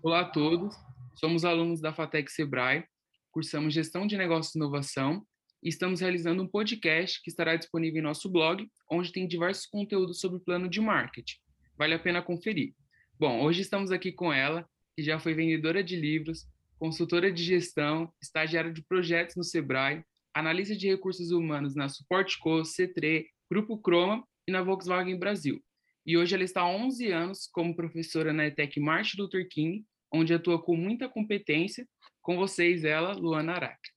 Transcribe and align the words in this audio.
Olá 0.00 0.20
a 0.20 0.24
todos, 0.24 0.74
somos 1.14 1.44
alunos 1.44 1.80
da 1.80 1.92
FATEC 1.92 2.30
Sebrae, 2.30 2.84
cursamos 3.30 3.74
Gestão 3.74 4.06
de 4.06 4.16
Negócios 4.16 4.54
e 4.54 4.58
Inovação 4.58 5.24
e 5.62 5.68
estamos 5.68 6.00
realizando 6.00 6.42
um 6.42 6.48
podcast 6.48 7.20
que 7.22 7.28
estará 7.30 7.54
disponível 7.54 8.00
em 8.00 8.02
nosso 8.02 8.28
blog, 8.28 8.68
onde 8.90 9.12
tem 9.12 9.28
diversos 9.28 9.66
conteúdos 9.66 10.18
sobre 10.18 10.40
plano 10.40 10.68
de 10.68 10.80
marketing. 10.80 11.36
Vale 11.76 11.94
a 11.94 11.98
pena 11.98 12.22
conferir. 12.22 12.74
Bom, 13.18 13.42
hoje 13.42 13.60
estamos 13.60 13.92
aqui 13.92 14.10
com 14.10 14.32
ela, 14.32 14.68
que 14.96 15.02
já 15.02 15.20
foi 15.20 15.34
vendedora 15.34 15.84
de 15.84 15.94
livros, 15.94 16.46
consultora 16.78 17.30
de 17.30 17.44
gestão, 17.44 18.12
estagiária 18.20 18.72
de 18.72 18.82
projetos 18.82 19.36
no 19.36 19.44
Sebrae, 19.44 20.04
analista 20.34 20.74
de 20.74 20.88
recursos 20.88 21.30
humanos 21.30 21.76
na 21.76 21.88
Suportco, 21.88 22.62
C3, 22.62 23.26
Grupo 23.48 23.78
Croma 23.78 24.26
e 24.48 24.52
na 24.52 24.62
Volkswagen 24.62 25.16
Brasil. 25.16 25.62
E 26.04 26.16
hoje 26.16 26.34
ela 26.34 26.44
está 26.44 26.62
há 26.62 26.68
11 26.68 27.12
anos 27.12 27.48
como 27.52 27.76
professora 27.76 28.32
na 28.32 28.46
ETEC 28.46 28.80
Martin 28.80 29.20
Luther 29.20 29.48
King, 29.48 29.84
onde 30.12 30.34
atua 30.34 30.62
com 30.62 30.76
muita 30.76 31.08
competência. 31.08 31.86
Com 32.20 32.36
vocês, 32.36 32.84
ela, 32.84 33.12
Luana 33.12 33.52
Araque. 33.52 33.90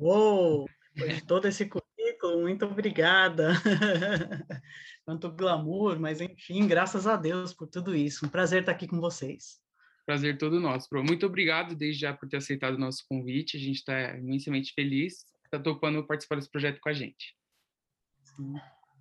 Uou! 0.00 0.68
Depois 0.94 1.16
de 1.16 1.26
todo 1.26 1.46
esse 1.46 1.66
currículo, 1.66 2.42
muito 2.42 2.64
obrigada. 2.64 3.52
Tanto 5.06 5.30
glamour, 5.30 6.00
mas 6.00 6.20
enfim, 6.20 6.66
graças 6.66 7.06
a 7.06 7.16
Deus 7.16 7.54
por 7.54 7.68
tudo 7.68 7.94
isso. 7.94 8.26
Um 8.26 8.28
prazer 8.28 8.60
estar 8.60 8.72
aqui 8.72 8.86
com 8.86 9.00
vocês. 9.00 9.60
Prazer 10.06 10.38
todo 10.38 10.58
nosso, 10.58 10.88
Pro. 10.88 11.04
Muito 11.04 11.26
obrigado 11.26 11.76
desde 11.76 12.00
já 12.00 12.14
por 12.14 12.28
ter 12.28 12.38
aceitado 12.38 12.74
o 12.74 12.78
nosso 12.78 13.04
convite. 13.08 13.56
A 13.56 13.60
gente 13.60 13.76
está 13.76 14.16
imensamente 14.16 14.72
feliz 14.74 15.24
está 15.48 15.58
topando 15.58 16.06
participar 16.06 16.36
desse 16.36 16.50
projeto 16.50 16.80
com 16.80 16.88
a 16.88 16.92
gente. 16.92 17.34
Sim. 18.22 18.54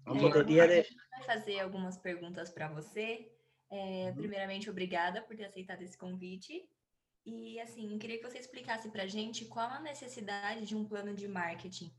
Poderia... 0.08 0.63
A 0.63 0.67
gente 0.67 0.95
vai 1.11 1.23
fazer 1.23 1.59
algumas 1.59 1.97
perguntas 1.97 2.50
para 2.50 2.69
você. 2.69 3.30
É, 3.69 4.14
primeiramente, 4.14 4.69
obrigada 4.69 5.22
por 5.22 5.36
ter 5.36 5.45
aceitado 5.45 5.81
esse 5.81 5.97
convite. 5.97 6.64
E, 7.25 7.59
assim, 7.59 7.91
eu 7.91 7.99
queria 7.99 8.17
que 8.17 8.23
você 8.23 8.39
explicasse 8.39 8.89
para 8.89 9.03
a 9.03 9.08
gente 9.08 9.45
qual 9.45 9.69
a 9.69 9.81
necessidade 9.81 10.66
de 10.66 10.75
um 10.75 10.86
plano 10.86 11.14
de 11.14 11.27
marketing. 11.27 11.94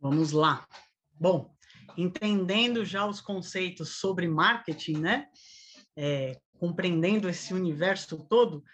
Vamos 0.00 0.32
lá. 0.32 0.66
Bom, 1.12 1.54
entendendo 1.96 2.84
já 2.84 3.06
os 3.06 3.20
conceitos 3.20 3.96
sobre 4.00 4.26
marketing, 4.26 4.98
né? 4.98 5.30
É, 5.96 6.40
compreendendo 6.58 7.28
esse 7.28 7.54
universo 7.54 8.26
todo, 8.28 8.64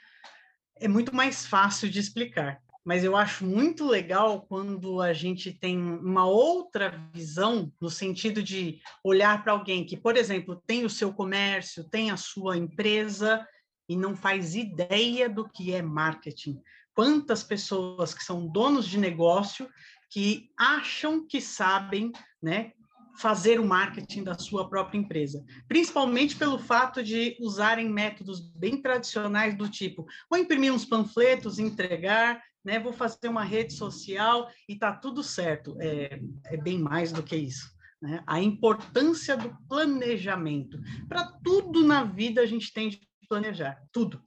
é 0.76 0.88
muito 0.88 1.14
mais 1.14 1.46
fácil 1.46 1.90
de 1.90 2.00
explicar 2.00 2.62
mas 2.84 3.04
eu 3.04 3.16
acho 3.16 3.44
muito 3.44 3.86
legal 3.86 4.42
quando 4.48 5.00
a 5.00 5.12
gente 5.12 5.52
tem 5.52 5.78
uma 5.78 6.26
outra 6.26 7.08
visão, 7.12 7.72
no 7.80 7.88
sentido 7.88 8.42
de 8.42 8.80
olhar 9.04 9.42
para 9.42 9.52
alguém 9.52 9.84
que, 9.84 9.96
por 9.96 10.16
exemplo, 10.16 10.60
tem 10.66 10.84
o 10.84 10.90
seu 10.90 11.12
comércio, 11.12 11.88
tem 11.88 12.10
a 12.10 12.16
sua 12.16 12.56
empresa 12.56 13.46
e 13.88 13.96
não 13.96 14.16
faz 14.16 14.56
ideia 14.56 15.28
do 15.28 15.48
que 15.48 15.72
é 15.72 15.80
marketing. 15.80 16.60
Quantas 16.94 17.42
pessoas 17.42 18.12
que 18.12 18.24
são 18.24 18.46
donos 18.46 18.86
de 18.86 18.98
negócio 18.98 19.68
que 20.10 20.50
acham 20.58 21.26
que 21.26 21.40
sabem, 21.40 22.10
né, 22.42 22.72
fazer 23.18 23.60
o 23.60 23.66
marketing 23.66 24.24
da 24.24 24.34
sua 24.38 24.68
própria 24.68 24.98
empresa, 24.98 25.44
principalmente 25.68 26.34
pelo 26.34 26.58
fato 26.58 27.02
de 27.02 27.36
usarem 27.40 27.88
métodos 27.88 28.40
bem 28.40 28.80
tradicionais 28.80 29.56
do 29.56 29.68
tipo, 29.68 30.06
vou 30.28 30.38
imprimir 30.38 30.72
uns 30.72 30.84
panfletos, 30.84 31.58
entregar, 31.58 32.42
né? 32.64 32.78
Vou 32.78 32.92
fazer 32.92 33.28
uma 33.28 33.44
rede 33.44 33.72
social 33.72 34.50
e 34.68 34.76
tá 34.76 34.92
tudo 34.92 35.22
certo. 35.22 35.76
É, 35.80 36.20
é 36.46 36.56
bem 36.56 36.78
mais 36.78 37.12
do 37.12 37.22
que 37.22 37.36
isso. 37.36 37.70
Né? 38.00 38.22
A 38.26 38.40
importância 38.40 39.36
do 39.36 39.56
planejamento. 39.68 40.78
Para 41.08 41.26
tudo 41.44 41.84
na 41.84 42.04
vida 42.04 42.40
a 42.40 42.46
gente 42.46 42.72
tem 42.72 42.88
de 42.88 43.00
planejar, 43.28 43.80
tudo. 43.92 44.22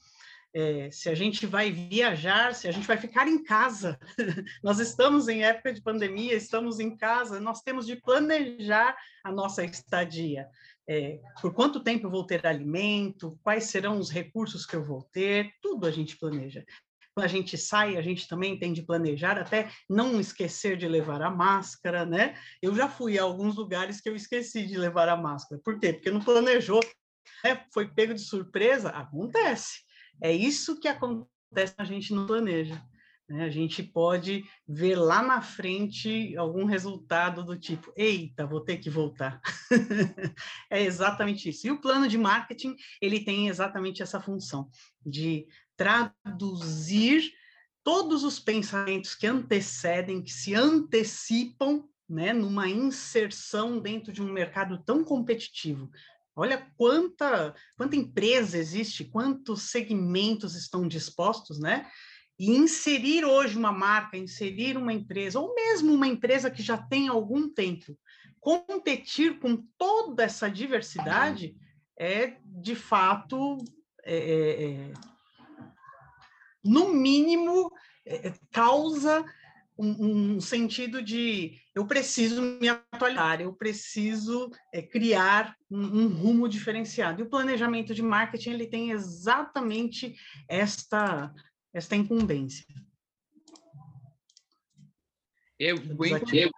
É, 0.53 0.90
se 0.90 1.09
a 1.09 1.16
gente 1.16 1.46
vai 1.46 1.69
viajar, 1.69 2.56
se 2.56 2.66
a 2.66 2.72
gente 2.72 2.88
vai 2.88 2.96
ficar 2.96 3.28
em 3.28 3.44
casa, 3.44 4.00
nós 4.63 4.79
estamos 4.79 5.28
em 5.28 5.44
época 5.44 5.73
de 5.73 5.81
pandemia, 5.81 6.34
estamos 6.34 6.79
em 6.79 6.96
casa, 6.96 7.41
nós 7.41 7.62
temos 7.62 7.85
de 7.85 7.97
planejar 7.97 8.96
a 9.22 9.34
nossa 9.34 9.66
estadia. 9.66 10.47
É, 10.88 11.19
por 11.41 11.53
quanto 11.53 11.84
tempo 11.84 12.07
eu 12.07 12.12
vou 12.12 12.25
ter 12.25 12.46
alimento, 12.47 13.38
quais 13.44 13.66
serão 13.66 14.00
os 14.00 14.09
recursos 14.09 14.66
que 14.66 14.78
eu 14.78 14.85
vou 14.85 15.03
ter, 15.12 15.52
tudo 15.62 15.85
a 15.85 15.91
gente 15.91 16.17
planeja 16.17 16.63
quando 17.16 17.26
a 17.26 17.30
gente 17.30 17.58
sai, 17.58 17.96
a 17.96 18.02
gente 18.02 18.28
também 18.28 18.59
tem 18.59 18.74
de 18.74 18.84
planejar, 18.84 19.40
até 19.40 19.72
não 19.90 20.20
esquecer 20.20 20.76
de 20.76 20.86
levar 20.86 21.22
a 21.22 21.31
máscara, 21.31 22.06
né? 22.06 22.38
Eu 22.62 22.76
já 22.76 22.90
fui 22.90 23.18
a 23.18 23.24
alguns 23.24 23.56
lugares 23.56 24.02
que 24.02 24.09
eu 24.09 24.16
esqueci 24.16 24.68
de 24.68 24.78
levar 24.78 25.08
a 25.08 25.16
máscara. 25.16 25.62
Por 25.64 25.80
quê? 25.80 25.94
Porque 25.94 26.12
não 26.12 26.20
planejou, 26.20 26.81
né? 27.42 27.66
foi 27.74 27.88
pego 27.88 28.14
de 28.14 28.20
surpresa. 28.20 28.90
Acontece. 28.90 29.80
É 30.22 30.31
isso 30.34 30.78
que 30.78 30.90
acontece 30.90 31.74
a 31.78 31.86
gente 31.86 32.14
não 32.14 32.28
planeja. 32.28 32.84
Né? 33.30 33.46
A 33.46 33.50
gente 33.50 33.82
pode 33.82 34.44
ver 34.68 34.96
lá 34.96 35.24
na 35.24 35.42
frente 35.42 36.36
algum 36.36 36.66
resultado 36.66 37.46
do 37.46 37.58
tipo, 37.58 37.94
eita, 37.96 38.46
vou 38.46 38.59
ter 38.59 38.78
que 38.78 38.90
voltar. 38.90 39.40
é 40.70 40.84
exatamente 40.84 41.47
isso. 41.47 41.66
E 41.66 41.72
o 41.72 41.80
plano 41.80 42.09
de 42.09 42.18
marketing, 42.18 42.76
ele 43.02 43.24
tem 43.24 43.47
exatamente 43.47 44.03
essa 44.03 44.20
função 44.20 44.70
de 45.06 45.47
traduzir 45.78 47.31
todos 47.84 48.24
os 48.24 48.40
pensamentos 48.40 49.13
que 49.13 49.28
antecedem, 49.28 50.22
que 50.22 50.34
se 50.34 50.56
antecipam, 50.56 51.88
né, 52.09 52.34
numa 52.34 52.68
inserção 52.68 53.80
dentro 53.80 54.12
de 54.12 54.22
um 54.22 54.31
mercado 54.31 54.81
tão 54.84 55.03
competitivo. 55.03 55.90
Olha 56.35 56.68
quanta, 56.75 57.56
quanta 57.78 57.96
empresa 57.96 58.58
existe, 58.58 59.06
quantos 59.06 59.69
segmentos 59.69 60.56
estão 60.56 60.88
dispostos, 60.88 61.59
né? 61.59 61.90
E 62.38 62.52
inserir 62.52 63.24
hoje 63.24 63.58
uma 63.58 63.72
marca, 63.72 64.18
inserir 64.18 64.78
uma 64.78 64.91
empresa, 64.91 65.40
ou 65.40 65.56
mesmo 65.56 65.94
uma 65.94 66.08
empresa 66.08 66.52
que 66.52 66.62
já 66.62 66.78
tem 66.78 67.08
algum 67.08 67.47
tempo, 67.47 67.97
competir 68.41 69.40
com 69.40 69.58
toda 69.78 70.24
essa 70.24 70.50
diversidade 70.50 71.56
é, 71.97 72.38
de 72.44 72.75
fato, 72.75 73.58
é, 74.03 74.18
é, 74.18 74.64
é 74.72 74.91
no 76.66 76.94
mínimo, 76.94 77.72
é, 78.06 78.34
causa 78.52 79.24
um, 79.78 80.36
um, 80.36 80.42
sentido 80.42 81.02
de 81.02 81.59
eu 81.76 81.86
preciso 81.86 82.42
me 82.42 82.68
atualizar, 82.70 83.42
eu 83.42 83.53
preciso 83.53 84.50
é, 84.74 84.81
criar 84.81 85.56
um, 85.70 85.81
um, 85.81 86.08
rumo 86.08 86.48
diferenciado. 86.48 87.22
E 87.22 87.24
o 87.24 87.30
planejamento 87.30 87.94
de 87.94 88.02
marketing 88.02 88.52
ele 88.52 88.68
tem 88.68 88.92
exatamente 88.92 90.16
esta, 90.50 91.34
esta 91.74 91.96
incumbência. 91.96 92.66
É 95.59 95.74
bem, 95.74 96.52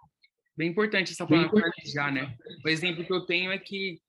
bem 0.56 0.70
importante 0.70 1.12
essa 1.12 1.26
palavra 1.26 1.50
planejar, 1.50 2.12
né? 2.12 2.36
O 2.64 2.68
exemplo 2.68 3.04
que 3.04 3.12
eu 3.12 3.26
tenho 3.26 3.52
é 3.52 3.58
que 3.58 4.00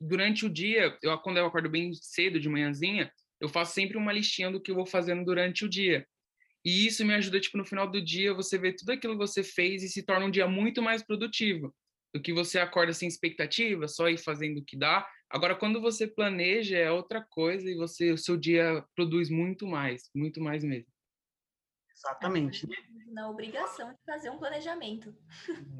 durante 0.00 0.46
o 0.46 0.50
dia, 0.50 0.96
eu, 1.02 1.18
quando 1.18 1.38
eu 1.38 1.46
acordo 1.46 1.68
bem 1.68 1.92
cedo 1.94 2.40
de 2.40 2.48
manhãzinha, 2.48 3.10
eu 3.40 3.48
faço 3.48 3.74
sempre 3.74 3.96
uma 3.96 4.12
listinha 4.12 4.50
do 4.50 4.60
que 4.60 4.70
eu 4.70 4.74
vou 4.74 4.86
fazendo 4.86 5.24
durante 5.24 5.64
o 5.64 5.68
dia. 5.68 6.06
E 6.64 6.86
isso 6.86 7.04
me 7.04 7.14
ajuda, 7.14 7.38
tipo, 7.38 7.56
no 7.56 7.64
final 7.64 7.88
do 7.88 8.04
dia, 8.04 8.34
você 8.34 8.58
ver 8.58 8.74
tudo 8.74 8.90
aquilo 8.90 9.12
que 9.12 9.18
você 9.18 9.44
fez 9.44 9.82
e 9.82 9.88
se 9.88 10.02
torna 10.02 10.26
um 10.26 10.30
dia 10.30 10.48
muito 10.48 10.82
mais 10.82 11.02
produtivo 11.04 11.74
do 12.12 12.20
que 12.20 12.32
você 12.32 12.58
acorda 12.58 12.92
sem 12.92 13.06
expectativa, 13.06 13.86
só 13.86 14.08
ir 14.08 14.18
fazendo 14.18 14.58
o 14.58 14.64
que 14.64 14.76
dá. 14.76 15.06
Agora, 15.30 15.54
quando 15.54 15.80
você 15.80 16.06
planeja, 16.06 16.76
é 16.76 16.90
outra 16.90 17.24
coisa 17.30 17.70
e 17.70 17.74
você, 17.74 18.10
o 18.10 18.18
seu 18.18 18.36
dia 18.36 18.84
produz 18.94 19.28
muito 19.30 19.66
mais, 19.66 20.10
muito 20.14 20.40
mais 20.40 20.64
mesmo. 20.64 20.95
Exatamente. 21.96 22.68
Na 23.08 23.30
obrigação 23.30 23.90
de 23.90 23.98
fazer 24.04 24.28
um 24.28 24.38
planejamento. 24.38 25.16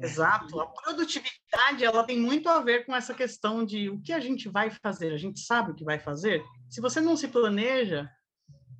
Exato. 0.01 0.59
A 0.59 0.65
produtividade, 0.65 1.83
ela 1.83 2.03
tem 2.03 2.19
muito 2.19 2.49
a 2.49 2.59
ver 2.59 2.85
com 2.85 2.95
essa 2.95 3.13
questão 3.13 3.63
de 3.63 3.89
o 3.89 4.01
que 4.01 4.11
a 4.11 4.19
gente 4.19 4.49
vai 4.49 4.71
fazer. 4.71 5.13
A 5.13 5.17
gente 5.17 5.39
sabe 5.39 5.71
o 5.71 5.75
que 5.75 5.83
vai 5.83 5.99
fazer? 5.99 6.43
Se 6.69 6.81
você 6.81 6.99
não 6.99 7.15
se 7.15 7.27
planeja, 7.27 8.11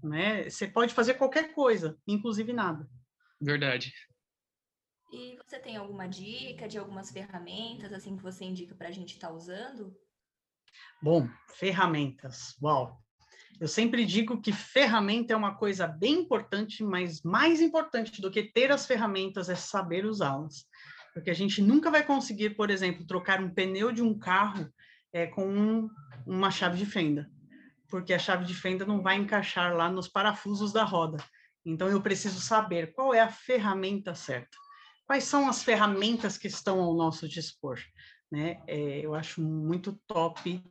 né, 0.03 0.49
você 0.49 0.67
pode 0.67 0.93
fazer 0.95 1.13
qualquer 1.13 1.53
coisa, 1.53 1.95
inclusive 2.07 2.51
nada. 2.51 2.89
Verdade. 3.39 3.93
E 5.11 5.37
você 5.37 5.59
tem 5.59 5.77
alguma 5.77 6.07
dica 6.07 6.67
de 6.67 6.77
algumas 6.77 7.11
ferramentas 7.11 7.93
assim 7.93 8.17
que 8.17 8.23
você 8.23 8.43
indica 8.43 8.73
para 8.73 8.89
a 8.89 8.91
gente 8.91 9.13
estar 9.13 9.27
tá 9.27 9.33
usando? 9.33 9.95
Bom, 11.01 11.29
ferramentas. 11.55 12.57
Uau! 12.61 12.99
Eu 13.59 13.67
sempre 13.67 14.05
digo 14.05 14.41
que 14.41 14.51
ferramenta 14.51 15.33
é 15.33 15.35
uma 15.35 15.55
coisa 15.55 15.87
bem 15.87 16.21
importante, 16.21 16.83
mas 16.83 17.21
mais 17.23 17.61
importante 17.61 18.21
do 18.21 18.29
que 18.29 18.43
ter 18.43 18.71
as 18.71 18.85
ferramentas 18.85 19.49
é 19.49 19.55
saber 19.55 20.05
usá-las. 20.05 20.65
Porque 21.13 21.31
a 21.31 21.33
gente 21.33 21.61
nunca 21.61 21.89
vai 21.89 22.03
conseguir, 22.03 22.51
por 22.51 22.69
exemplo, 22.69 23.05
trocar 23.05 23.41
um 23.41 23.49
pneu 23.49 23.91
de 23.91 24.03
um 24.03 24.17
carro 24.17 24.71
é, 25.11 25.25
com 25.25 25.47
um, 25.47 25.89
uma 26.25 26.51
chave 26.51 26.77
de 26.77 26.85
fenda 26.85 27.29
porque 27.89 28.13
a 28.13 28.19
chave 28.19 28.45
de 28.45 28.53
fenda 28.53 28.85
não 28.85 29.01
vai 29.01 29.15
encaixar 29.15 29.75
lá 29.75 29.89
nos 29.89 30.07
parafusos 30.07 30.71
da 30.71 30.83
roda. 30.83 31.17
Então, 31.65 31.87
eu 31.87 32.01
preciso 32.01 32.39
saber 32.39 32.93
qual 32.93 33.13
é 33.13 33.19
a 33.19 33.29
ferramenta 33.29 34.13
certa. 34.15 34.57
Quais 35.05 35.23
são 35.23 35.47
as 35.47 35.63
ferramentas 35.63 36.37
que 36.37 36.47
estão 36.47 36.79
ao 36.81 36.95
nosso 36.95 37.27
dispor? 37.27 37.79
Né? 38.31 38.61
É, 38.67 38.99
eu 38.99 39.15
acho 39.15 39.41
muito 39.41 39.97
top 40.05 40.61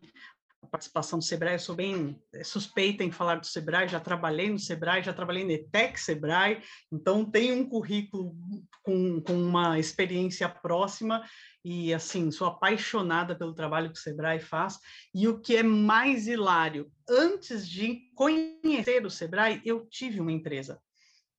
a 0.67 0.71
participação 0.71 1.19
do 1.19 1.25
Sebrae, 1.25 1.55
eu 1.55 1.59
sou 1.59 1.75
bem 1.75 2.21
eh, 2.35 2.45
suspeita 2.45 3.05
em 3.05 3.11
falar 3.11 3.37
do 3.37 3.47
Sebrae, 3.47 3.89
já 3.89 4.01
trabalhei 4.01 4.51
no 4.51 4.59
Sebrae, 4.59 5.03
já 5.03 5.13
trabalhei 5.13 5.45
no 5.45 5.53
ETEC 5.53 5.99
Sebrae, 5.99 6.63
então 6.93 7.25
tenho 7.25 7.57
um 7.57 7.69
currículo 7.69 8.37
com, 8.83 9.21
com 9.21 9.33
uma 9.33 9.79
experiência 9.79 10.49
próxima 10.49 11.25
e, 11.65 11.93
assim, 11.93 12.31
sou 12.31 12.47
apaixonada 12.47 13.35
pelo 13.35 13.55
trabalho 13.55 13.93
que 13.93 13.99
o 13.99 14.03
Sebrae 14.03 14.39
faz. 14.39 14.79
E 15.13 15.27
o 15.27 15.41
que 15.41 15.57
é 15.57 15.63
mais 15.65 16.29
hilário, 16.29 16.91
antes 17.09 17.69
de 17.69 18.09
conhecer 18.15 19.05
o 19.05 19.11
Sebrae, 19.11 19.61
eu 19.65 19.85
tive 19.87 20.21
uma 20.21 20.31
empresa. 20.31 20.81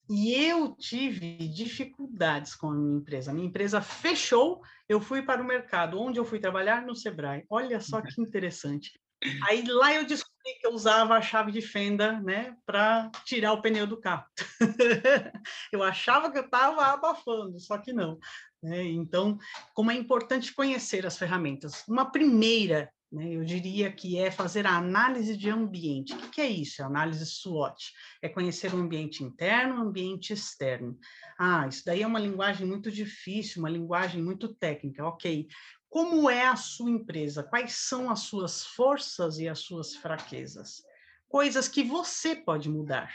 E 0.10 0.34
eu 0.34 0.76
tive 0.76 1.48
dificuldades 1.50 2.56
com 2.56 2.68
a 2.68 2.74
minha 2.74 2.98
empresa. 2.98 3.34
Minha 3.34 3.48
empresa 3.48 3.82
fechou, 3.82 4.62
eu 4.88 5.00
fui 5.00 5.22
para 5.22 5.42
o 5.42 5.46
mercado, 5.46 6.00
onde 6.00 6.20
eu 6.20 6.26
fui 6.26 6.40
trabalhar 6.40 6.86
no 6.86 6.96
Sebrae. 6.96 7.46
Olha 7.50 7.80
só 7.80 8.02
que 8.02 8.22
interessante. 8.22 9.00
Aí 9.50 9.64
lá 9.66 9.94
eu 9.94 10.06
descobri 10.06 10.54
que 10.60 10.68
eu 10.68 10.72
usava 10.72 11.16
a 11.16 11.22
chave 11.22 11.52
de 11.52 11.62
fenda, 11.62 12.20
né, 12.22 12.56
para 12.66 13.12
tirar 13.26 13.54
o 13.54 13.62
pneu 13.62 13.88
do 13.88 14.00
carro. 14.00 14.26
eu 15.72 15.84
achava 15.84 16.32
que 16.32 16.38
eu 16.38 16.46
estava 16.46 16.86
abafando, 16.86 17.60
só 17.60 17.78
que 17.78 17.92
não. 17.92 18.20
Né? 18.62 18.84
Então, 18.84 19.38
como 19.74 19.92
é 19.92 19.96
importante 19.96 20.54
conhecer 20.54 21.06
as 21.06 21.18
ferramentas. 21.18 21.84
Uma 21.88 22.12
primeira, 22.12 22.92
eu 23.12 23.44
diria 23.46 23.92
que 23.92 24.18
é 24.18 24.30
fazer 24.30 24.68
a 24.68 24.76
análise 24.76 25.38
de 25.38 25.50
ambiente. 25.50 26.14
O 26.14 26.30
que, 26.30 26.42
é 26.42 26.48
isso? 26.48 26.84
A 26.84 26.88
análise 26.88 27.26
SWOT. 27.26 27.94
É 28.22 28.28
conhecer 28.28 28.74
o 28.74 28.78
ambiente 28.78 29.24
interno, 29.24 29.76
o 29.76 29.88
ambiente 29.88 30.34
externo. 30.34 30.98
Ah, 31.40 31.68
isso 31.68 31.84
daí 31.86 32.02
é 32.02 32.08
uma 32.08 32.20
linguagem 32.20 32.68
muito 32.68 32.92
difícil, 32.92 33.62
uma 33.62 33.70
linguagem 33.70 34.22
muito 34.22 34.54
técnica. 34.54 35.06
Ok, 35.06 35.48
como 35.90 36.30
é 36.30 36.48
a 36.48 36.56
sua 36.56 36.90
empresa? 36.90 37.44
Quais 37.44 37.88
são 37.88 38.10
as 38.10 38.20
suas 38.22 38.66
forças 38.66 39.38
e 39.40 39.48
as 39.48 39.60
suas 39.60 39.96
fraquezas? 39.96 40.84
Coisas 41.30 41.68
que 41.68 41.84
você 41.84 42.36
pode 42.36 42.70
mudar. 42.70 43.14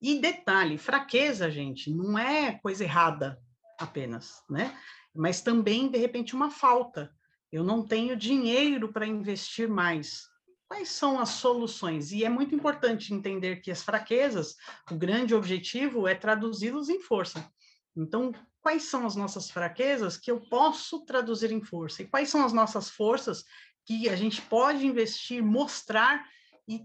E 0.00 0.18
detalhe, 0.18 0.78
fraqueza, 0.78 1.50
gente, 1.50 1.90
não 1.90 2.18
é 2.18 2.58
coisa 2.58 2.84
errada 2.84 3.40
apenas, 3.78 4.42
né? 4.48 4.76
Mas 5.14 5.40
também, 5.40 5.90
de 5.90 5.98
repente, 5.98 6.34
uma 6.34 6.50
falta. 6.50 7.14
Eu 7.56 7.64
não 7.64 7.82
tenho 7.82 8.14
dinheiro 8.14 8.92
para 8.92 9.06
investir 9.06 9.66
mais. 9.66 10.28
Quais 10.68 10.90
são 10.90 11.18
as 11.18 11.30
soluções? 11.30 12.12
E 12.12 12.22
é 12.22 12.28
muito 12.28 12.54
importante 12.54 13.14
entender 13.14 13.62
que 13.62 13.70
as 13.70 13.82
fraquezas, 13.82 14.56
o 14.90 14.94
grande 14.94 15.34
objetivo 15.34 16.06
é 16.06 16.14
traduzi-los 16.14 16.90
em 16.90 17.00
força. 17.00 17.50
Então, 17.96 18.30
quais 18.60 18.82
são 18.82 19.06
as 19.06 19.16
nossas 19.16 19.50
fraquezas 19.50 20.18
que 20.18 20.30
eu 20.30 20.38
posso 20.38 21.06
traduzir 21.06 21.50
em 21.50 21.62
força? 21.62 22.02
E 22.02 22.06
quais 22.06 22.28
são 22.28 22.44
as 22.44 22.52
nossas 22.52 22.90
forças 22.90 23.42
que 23.86 24.06
a 24.06 24.16
gente 24.16 24.42
pode 24.42 24.86
investir, 24.86 25.42
mostrar 25.42 26.28
e 26.68 26.84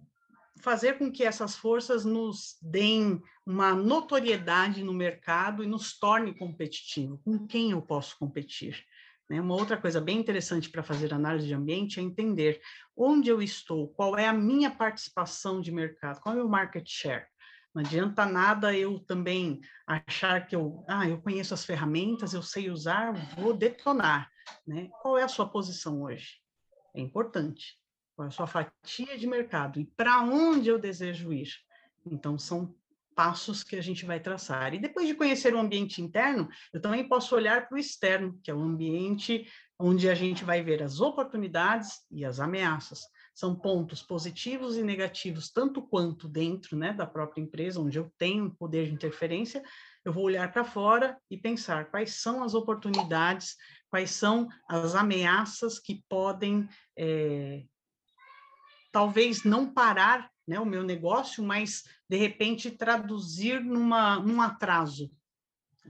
fazer 0.61 0.97
com 0.97 1.11
que 1.11 1.25
essas 1.25 1.53
forças 1.53 2.05
nos 2.05 2.55
deem 2.61 3.21
uma 3.45 3.73
notoriedade 3.75 4.83
no 4.85 4.93
mercado 4.93 5.65
e 5.65 5.67
nos 5.67 5.99
torne 5.99 6.33
competitivo. 6.33 7.19
Com 7.25 7.45
quem 7.45 7.71
eu 7.71 7.81
posso 7.81 8.17
competir? 8.17 8.85
Né? 9.31 9.39
Uma 9.39 9.55
outra 9.55 9.77
coisa 9.77 10.01
bem 10.01 10.19
interessante 10.19 10.69
para 10.69 10.83
fazer 10.83 11.13
análise 11.13 11.47
de 11.47 11.53
ambiente 11.53 12.01
é 12.01 12.03
entender 12.03 12.61
onde 12.93 13.29
eu 13.29 13.41
estou, 13.41 13.87
qual 13.87 14.17
é 14.17 14.27
a 14.27 14.33
minha 14.33 14.69
participação 14.69 15.61
de 15.61 15.71
mercado, 15.71 16.19
qual 16.19 16.35
é 16.35 16.37
o 16.37 16.41
meu 16.41 16.49
market 16.49 16.85
share. 16.85 17.27
Não 17.73 17.81
adianta 17.81 18.25
nada 18.25 18.75
eu 18.75 18.99
também 18.99 19.61
achar 19.87 20.45
que 20.45 20.53
eu, 20.53 20.83
ah, 20.85 21.07
eu 21.07 21.21
conheço 21.21 21.53
as 21.53 21.63
ferramentas, 21.63 22.33
eu 22.33 22.43
sei 22.43 22.69
usar, 22.69 23.13
vou 23.37 23.53
detonar, 23.53 24.29
né? 24.67 24.89
Qual 25.01 25.17
é 25.17 25.23
a 25.23 25.29
sua 25.29 25.47
posição 25.47 26.01
hoje? 26.01 26.41
É 26.93 26.99
importante. 26.99 27.79
Qual 28.13 28.25
é 28.25 28.27
a 28.27 28.31
sua 28.31 28.47
fatia 28.47 29.17
de 29.17 29.27
mercado 29.27 29.79
e 29.79 29.85
para 29.85 30.21
onde 30.23 30.67
eu 30.67 30.77
desejo 30.77 31.31
ir? 31.31 31.47
Então 32.05 32.37
são 32.37 32.75
passos 33.15 33.63
que 33.63 33.75
a 33.75 33.81
gente 33.81 34.05
vai 34.05 34.19
traçar. 34.19 34.73
E 34.73 34.79
depois 34.79 35.07
de 35.07 35.15
conhecer 35.15 35.53
o 35.53 35.59
ambiente 35.59 36.01
interno, 36.01 36.47
eu 36.73 36.81
também 36.81 37.07
posso 37.07 37.35
olhar 37.35 37.67
para 37.67 37.75
o 37.75 37.79
externo, 37.79 38.39
que 38.43 38.51
é 38.51 38.53
o 38.53 38.61
ambiente 38.61 39.45
onde 39.79 40.09
a 40.09 40.15
gente 40.15 40.43
vai 40.43 40.61
ver 40.61 40.83
as 40.83 40.99
oportunidades 40.99 42.01
e 42.11 42.23
as 42.23 42.39
ameaças 42.39 43.01
são 43.33 43.55
pontos 43.55 44.03
positivos 44.03 44.77
e 44.77 44.83
negativos, 44.83 45.49
tanto 45.51 45.81
quanto 45.81 46.27
dentro 46.27 46.77
né, 46.77 46.93
da 46.93 47.07
própria 47.07 47.41
empresa, 47.41 47.81
onde 47.81 47.97
eu 47.97 48.11
tenho 48.17 48.51
poder 48.51 48.85
de 48.85 48.93
interferência, 48.93 49.63
eu 50.05 50.13
vou 50.13 50.23
olhar 50.23 50.51
para 50.51 50.63
fora 50.63 51.17
e 51.29 51.37
pensar 51.37 51.89
quais 51.89 52.21
são 52.21 52.43
as 52.43 52.53
oportunidades, 52.53 53.55
quais 53.89 54.11
são 54.11 54.47
as 54.69 54.95
ameaças 54.95 55.79
que 55.79 56.03
podem, 56.07 56.67
é, 56.97 57.63
talvez 58.91 59.43
não 59.43 59.71
parar 59.73 60.29
né, 60.51 60.59
o 60.59 60.65
meu 60.65 60.83
negócio, 60.83 61.41
mas, 61.41 61.85
de 62.09 62.17
repente, 62.17 62.69
traduzir 62.69 63.63
numa, 63.63 64.19
num 64.19 64.41
atraso. 64.41 65.09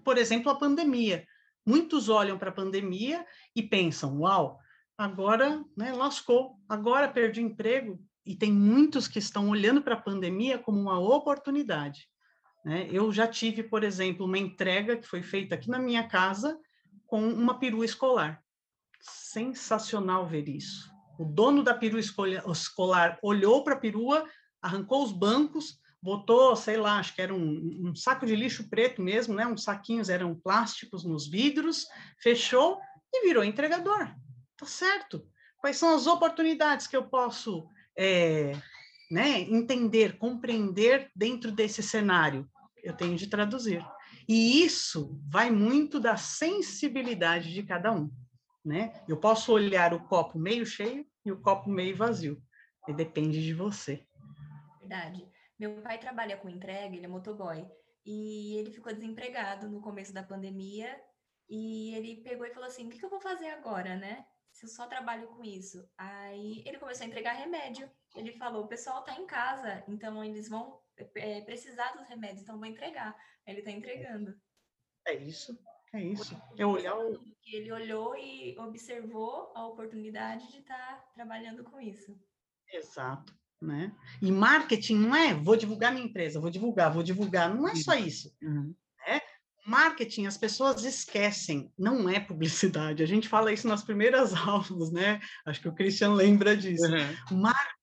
Por 0.03 0.19
exemplo, 0.19 0.51
a 0.51 0.55
pandemia. 0.55 1.25
Muitos 1.65 2.09
olham 2.09 2.37
para 2.37 2.51
a 2.51 2.53
pandemia 2.53 3.25
e 3.55 3.63
pensam, 3.63 4.19
uau, 4.19 4.59
agora 4.95 5.65
né, 5.75 5.91
lascou, 5.93 6.59
agora 6.69 7.07
perdi 7.07 7.41
emprego, 7.41 7.99
e 8.23 8.35
tem 8.35 8.53
muitos 8.53 9.07
que 9.07 9.17
estão 9.17 9.49
olhando 9.49 9.81
para 9.81 9.95
a 9.95 10.01
pandemia 10.01 10.59
como 10.59 10.79
uma 10.79 10.99
oportunidade. 10.99 12.07
Né? 12.63 12.87
Eu 12.91 13.11
já 13.11 13.27
tive, 13.27 13.63
por 13.63 13.83
exemplo, 13.83 14.27
uma 14.27 14.37
entrega 14.37 14.95
que 14.95 15.07
foi 15.07 15.23
feita 15.23 15.55
aqui 15.55 15.71
na 15.71 15.79
minha 15.79 16.07
casa 16.07 16.55
com 17.07 17.27
uma 17.27 17.57
perua 17.57 17.83
escolar. 17.83 18.43
Sensacional 19.01 20.27
ver 20.27 20.47
isso. 20.47 20.87
O 21.17 21.25
dono 21.25 21.63
da 21.63 21.73
perua 21.73 21.99
escolar 21.99 23.17
olhou 23.23 23.63
para 23.63 23.73
a 23.73 23.79
perua, 23.79 24.27
arrancou 24.61 25.03
os 25.03 25.11
bancos, 25.11 25.79
botou, 26.01 26.55
sei 26.55 26.77
lá, 26.77 26.99
acho 26.99 27.13
que 27.13 27.21
era 27.21 27.33
um, 27.33 27.89
um, 27.89 27.95
saco 27.95 28.25
de 28.25 28.35
lixo 28.35 28.69
preto 28.69 29.01
mesmo, 29.01 29.35
né? 29.35 29.45
Uns 29.45 29.63
saquinhos 29.63 30.09
eram 30.09 30.35
plásticos 30.35 31.03
nos 31.03 31.27
vidros, 31.27 31.87
fechou 32.21 32.79
e 33.13 33.25
virou 33.25 33.43
entregador. 33.43 34.13
Tá 34.57 34.65
certo. 34.65 35.25
Quais 35.59 35.77
são 35.77 35.95
as 35.95 36.07
oportunidades 36.07 36.87
que 36.87 36.97
eu 36.97 37.03
posso 37.03 37.67
é, 37.95 38.53
né, 39.11 39.41
entender, 39.41 40.17
compreender 40.17 41.11
dentro 41.15 41.51
desse 41.51 41.83
cenário? 41.83 42.49
Eu 42.83 42.93
tenho 42.93 43.15
de 43.15 43.27
traduzir. 43.27 43.85
E 44.27 44.63
isso 44.63 45.19
vai 45.29 45.51
muito 45.51 45.99
da 45.99 46.17
sensibilidade 46.17 47.53
de 47.53 47.61
cada 47.61 47.91
um. 47.91 48.09
Né? 48.65 48.93
Eu 49.07 49.17
posso 49.17 49.51
olhar 49.51 49.93
o 49.93 50.03
copo 50.07 50.39
meio 50.39 50.65
cheio 50.65 51.05
e 51.23 51.31
o 51.31 51.39
copo 51.39 51.69
meio 51.69 51.95
vazio. 51.95 52.41
E 52.87 52.93
depende 52.93 53.43
de 53.43 53.53
você. 53.53 54.03
Meu 55.59 55.81
pai 55.81 55.99
trabalha 55.99 56.37
com 56.37 56.49
entrega, 56.49 56.95
ele 56.95 57.05
é 57.05 57.09
motoboy. 57.09 57.65
E 58.05 58.57
ele 58.57 58.71
ficou 58.71 58.93
desempregado 58.93 59.69
no 59.69 59.81
começo 59.81 60.13
da 60.13 60.23
pandemia. 60.23 60.99
E 61.49 61.93
ele 61.95 62.23
pegou 62.23 62.45
e 62.45 62.53
falou 62.53 62.67
assim: 62.67 62.87
o 62.87 62.89
que, 62.89 62.99
que 62.99 63.05
eu 63.05 63.09
vou 63.09 63.21
fazer 63.21 63.49
agora, 63.49 63.95
né? 63.95 64.25
se 64.51 64.65
eu 64.65 64.69
só 64.69 64.87
trabalho 64.87 65.27
com 65.27 65.43
isso. 65.43 65.87
Aí 65.97 66.63
ele 66.65 66.77
começou 66.77 67.05
a 67.05 67.07
entregar 67.07 67.33
remédio. 67.33 67.89
Ele 68.15 68.33
falou: 68.33 68.65
o 68.65 68.67
pessoal 68.67 69.03
tá 69.03 69.15
em 69.15 69.25
casa, 69.25 69.83
então 69.87 70.23
eles 70.23 70.49
vão 70.49 70.79
é, 71.15 71.41
precisar 71.41 71.93
dos 71.93 72.07
remédios, 72.07 72.41
então 72.41 72.57
vou 72.57 72.67
entregar. 72.67 73.15
Aí 73.47 73.53
ele 73.53 73.63
tá 73.63 73.71
entregando. 73.71 74.33
É 75.07 75.15
isso, 75.15 75.57
é 75.93 76.01
isso. 76.01 76.39
É 76.57 76.65
olhar 76.65 76.97
o... 76.97 77.19
Ele 77.51 77.71
olhou 77.71 78.15
e 78.15 78.57
observou 78.59 79.51
a 79.55 79.65
oportunidade 79.65 80.51
de 80.51 80.59
estar 80.59 80.77
tá 80.77 81.11
trabalhando 81.15 81.63
com 81.63 81.79
isso. 81.79 82.15
Exato. 82.67 83.33
Né? 83.61 83.91
E 84.21 84.31
marketing 84.31 84.95
não 84.95 85.15
é 85.15 85.35
vou 85.35 85.55
divulgar 85.55 85.93
minha 85.93 86.05
empresa, 86.05 86.39
vou 86.39 86.49
divulgar, 86.49 86.91
vou 86.91 87.03
divulgar, 87.03 87.53
não 87.53 87.67
é 87.67 87.75
só 87.75 87.93
isso. 87.93 88.33
Uhum. 88.41 88.73
Né? 89.07 89.21
Marketing, 89.65 90.25
as 90.25 90.37
pessoas 90.37 90.83
esquecem, 90.83 91.71
não 91.77 92.09
é 92.09 92.19
publicidade. 92.19 93.03
A 93.03 93.05
gente 93.05 93.29
fala 93.29 93.53
isso 93.53 93.67
nas 93.67 93.83
primeiras 93.83 94.33
aulas, 94.33 94.91
né? 94.91 95.19
Acho 95.45 95.61
que 95.61 95.67
o 95.67 95.75
Christian 95.75 96.13
lembra 96.13 96.57
disso. 96.57 96.85
Uhum. 96.85 97.37
O 97.37 97.41
marketing, 97.41 97.75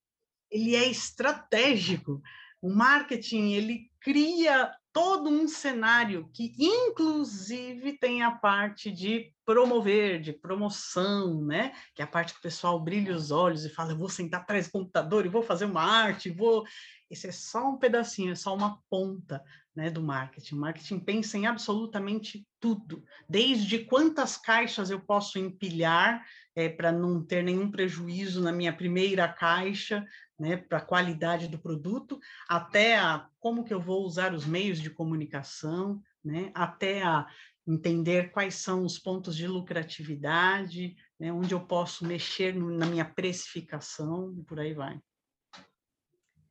ele 0.51 0.75
é 0.75 0.89
estratégico. 0.89 2.21
O 2.61 2.75
marketing, 2.75 3.53
ele 3.53 3.89
cria 4.01 4.73
todo 4.99 5.31
um 5.31 5.47
cenário 5.47 6.29
que, 6.35 6.53
inclusive, 6.59 7.97
tem 7.99 8.25
a 8.25 8.33
parte 8.33 8.91
de 8.91 9.33
promover, 9.47 10.21
de 10.21 10.33
promoção, 10.33 11.41
né? 11.41 11.73
Que 11.95 12.03
é 12.03 12.05
a 12.05 12.09
parte 12.09 12.33
que 12.33 12.41
o 12.41 12.43
pessoal 12.43 12.81
brilha 12.81 13.15
os 13.15 13.31
olhos 13.31 13.65
e 13.65 13.71
fala: 13.71 13.93
eu 13.93 13.97
vou 13.97 14.09
sentar 14.09 14.41
atrás 14.41 14.67
do 14.67 14.73
computador 14.73 15.25
e 15.25 15.29
vou 15.29 15.41
fazer 15.41 15.67
uma 15.67 15.85
arte, 15.85 16.31
vou. 16.31 16.67
Esse 17.09 17.29
é 17.29 17.33
só 17.33 17.69
um 17.69 17.79
pedacinho, 17.79 18.33
é 18.33 18.35
só 18.35 18.53
uma 18.53 18.81
ponta 18.91 19.41
né, 19.75 19.89
do 19.89 20.03
marketing. 20.03 20.57
O 20.57 20.59
marketing 20.59 20.99
pensa 20.99 21.39
em 21.39 21.47
absolutamente 21.47 22.45
tudo, 22.59 23.05
desde 23.29 23.79
quantas 23.85 24.37
caixas 24.37 24.91
eu 24.91 24.99
posso 24.99 25.39
empilhar 25.39 26.27
é, 26.57 26.69
para 26.69 26.91
não 26.91 27.25
ter 27.25 27.45
nenhum 27.45 27.71
prejuízo 27.71 28.43
na 28.43 28.51
minha 28.51 28.73
primeira 28.73 29.29
caixa, 29.29 30.05
né, 30.39 30.57
para 30.57 30.79
a 30.79 30.85
qualidade 30.85 31.49
do 31.49 31.59
produto, 31.59 32.21
até 32.49 32.97
a 32.97 33.29
como 33.41 33.65
que 33.65 33.75
eu 33.75 33.81
vou 33.81 34.05
usar 34.05 34.33
os 34.33 34.47
meios 34.47 34.81
de 34.81 34.91
comunicação, 34.91 36.01
né, 36.25 36.51
até 36.55 37.03
a 37.03 37.27
entender 37.67 38.31
quais 38.31 38.55
são 38.55 38.85
os 38.85 38.99
pontos 38.99 39.37
de 39.37 39.47
lucratividade, 39.47 40.97
né, 41.19 41.33
onde 41.33 41.53
eu 41.53 41.61
posso 41.61 42.07
mexer 42.07 42.55
na 42.55 42.87
minha 42.87 43.05
precificação 43.05 44.35
e 44.39 44.43
por 44.43 44.59
aí 44.59 44.73
vai. 44.73 45.01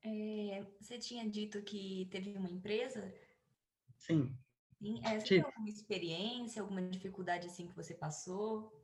É, 0.03 0.65
você 0.79 0.98
tinha 0.98 1.27
dito 1.29 1.62
que 1.63 2.08
teve 2.12 2.38
uma 2.38 2.50
empresa? 2.50 3.13
Sim. 3.98 4.38
Sim. 4.79 5.01
É, 5.03 5.20
você 5.20 5.25
tipo. 5.25 5.29
tem 5.29 5.41
alguma 5.41 5.70
experiência, 5.70 6.62
alguma 6.62 6.82
dificuldade 6.84 7.48
assim 7.48 7.67
que 7.67 7.75
você 7.75 7.96
passou? 7.96 8.76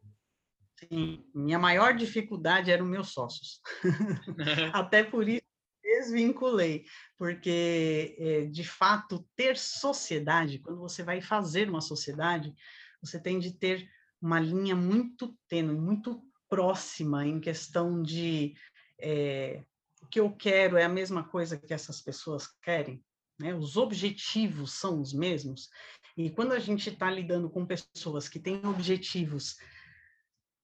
Sim, 0.92 1.24
minha 1.34 1.60
maior 1.60 1.96
dificuldade 1.96 2.72
eram 2.72 2.86
meus 2.86 3.10
sócios. 3.10 3.62
Até 4.74 5.04
por 5.04 5.28
isso 5.28 5.44
desvinculei, 5.84 6.86
porque 7.18 8.16
é, 8.18 8.46
de 8.46 8.64
fato 8.64 9.28
ter 9.36 9.58
sociedade, 9.58 10.60
quando 10.60 10.80
você 10.80 11.04
vai 11.04 11.22
fazer 11.22 11.70
uma 11.70 11.82
sociedade, 11.82 12.54
você 13.02 13.20
tem 13.20 13.40
de 13.40 13.52
ter 13.52 13.88
uma 14.22 14.40
linha 14.40 14.76
muito 14.76 15.38
tênue, 15.48 15.76
muito 15.76 16.24
próxima 16.50 17.26
em 17.26 17.40
questão 17.40 18.02
de 18.02 18.56
é, 19.00 19.64
o 20.02 20.08
que 20.08 20.20
eu 20.20 20.32
quero 20.32 20.78
é 20.78 20.84
a 20.84 20.90
mesma 20.90 21.24
coisa 21.24 21.58
que 21.58 21.74
essas 21.74 22.02
pessoas 22.02 22.48
querem, 22.62 23.04
né? 23.40 23.54
Os 23.54 23.78
objetivos 23.78 24.74
são 24.74 25.02
os 25.02 25.14
mesmos. 25.14 25.70
E 26.16 26.30
quando 26.30 26.54
a 26.54 26.60
gente 26.60 26.90
está 26.90 27.10
lidando 27.10 27.50
com 27.50 27.66
pessoas 27.66 28.30
que 28.30 28.40
têm 28.40 28.62
objetivos 28.66 29.58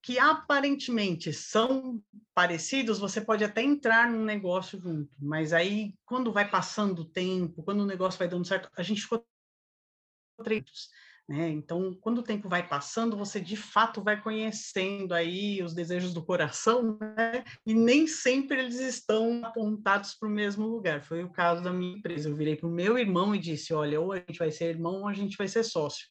que 0.02 0.18
aparentemente 0.18 1.34
são 1.34 2.02
parecidos, 2.34 3.00
você 3.00 3.20
pode 3.20 3.44
até 3.44 3.62
entrar 3.62 4.10
num 4.10 4.24
negócio 4.24 4.80
junto, 4.80 5.16
mas 5.20 5.52
aí 5.54 5.94
quando 6.06 6.32
vai 6.32 6.50
passando 6.50 7.00
o 7.00 7.10
tempo, 7.10 7.64
quando 7.64 7.82
o 7.82 7.86
negócio 7.86 8.18
vai 8.18 8.28
dando 8.28 8.46
certo, 8.46 8.70
a 8.76 8.84
gente 8.84 9.02
ficou 9.02 9.26
treitos, 10.42 10.90
né? 11.28 11.50
Então, 11.50 11.94
quando 12.00 12.20
o 12.20 12.24
tempo 12.24 12.48
vai 12.48 12.66
passando, 12.66 13.18
você 13.18 13.42
de 13.42 13.58
fato 13.58 14.02
vai 14.02 14.22
conhecendo 14.22 15.14
aí 15.14 15.62
os 15.62 15.74
desejos 15.74 16.14
do 16.14 16.24
coração, 16.24 16.98
né? 16.98 17.44
E 17.66 17.74
nem 17.74 18.08
sempre 18.08 18.58
eles 18.58 18.80
estão 18.80 19.44
apontados 19.44 20.16
para 20.16 20.30
o 20.30 20.32
mesmo 20.32 20.66
lugar. 20.66 21.04
Foi 21.04 21.24
o 21.24 21.30
caso 21.30 21.62
da 21.62 21.74
minha 21.74 21.98
empresa. 21.98 22.30
Eu 22.30 22.36
virei 22.38 22.56
para 22.56 22.70
o 22.70 22.72
meu 22.72 22.98
irmão 22.98 23.36
e 23.36 23.40
disse: 23.40 23.74
olha, 23.74 24.00
ou 24.00 24.14
a 24.14 24.18
gente 24.18 24.40
vai 24.40 24.50
ser 24.50 24.70
irmão 24.70 25.02
ou 25.02 25.08
a 25.08 25.14
gente 25.14 25.38
vai 25.38 25.48
ser 25.48 25.64
sócio 25.64 26.08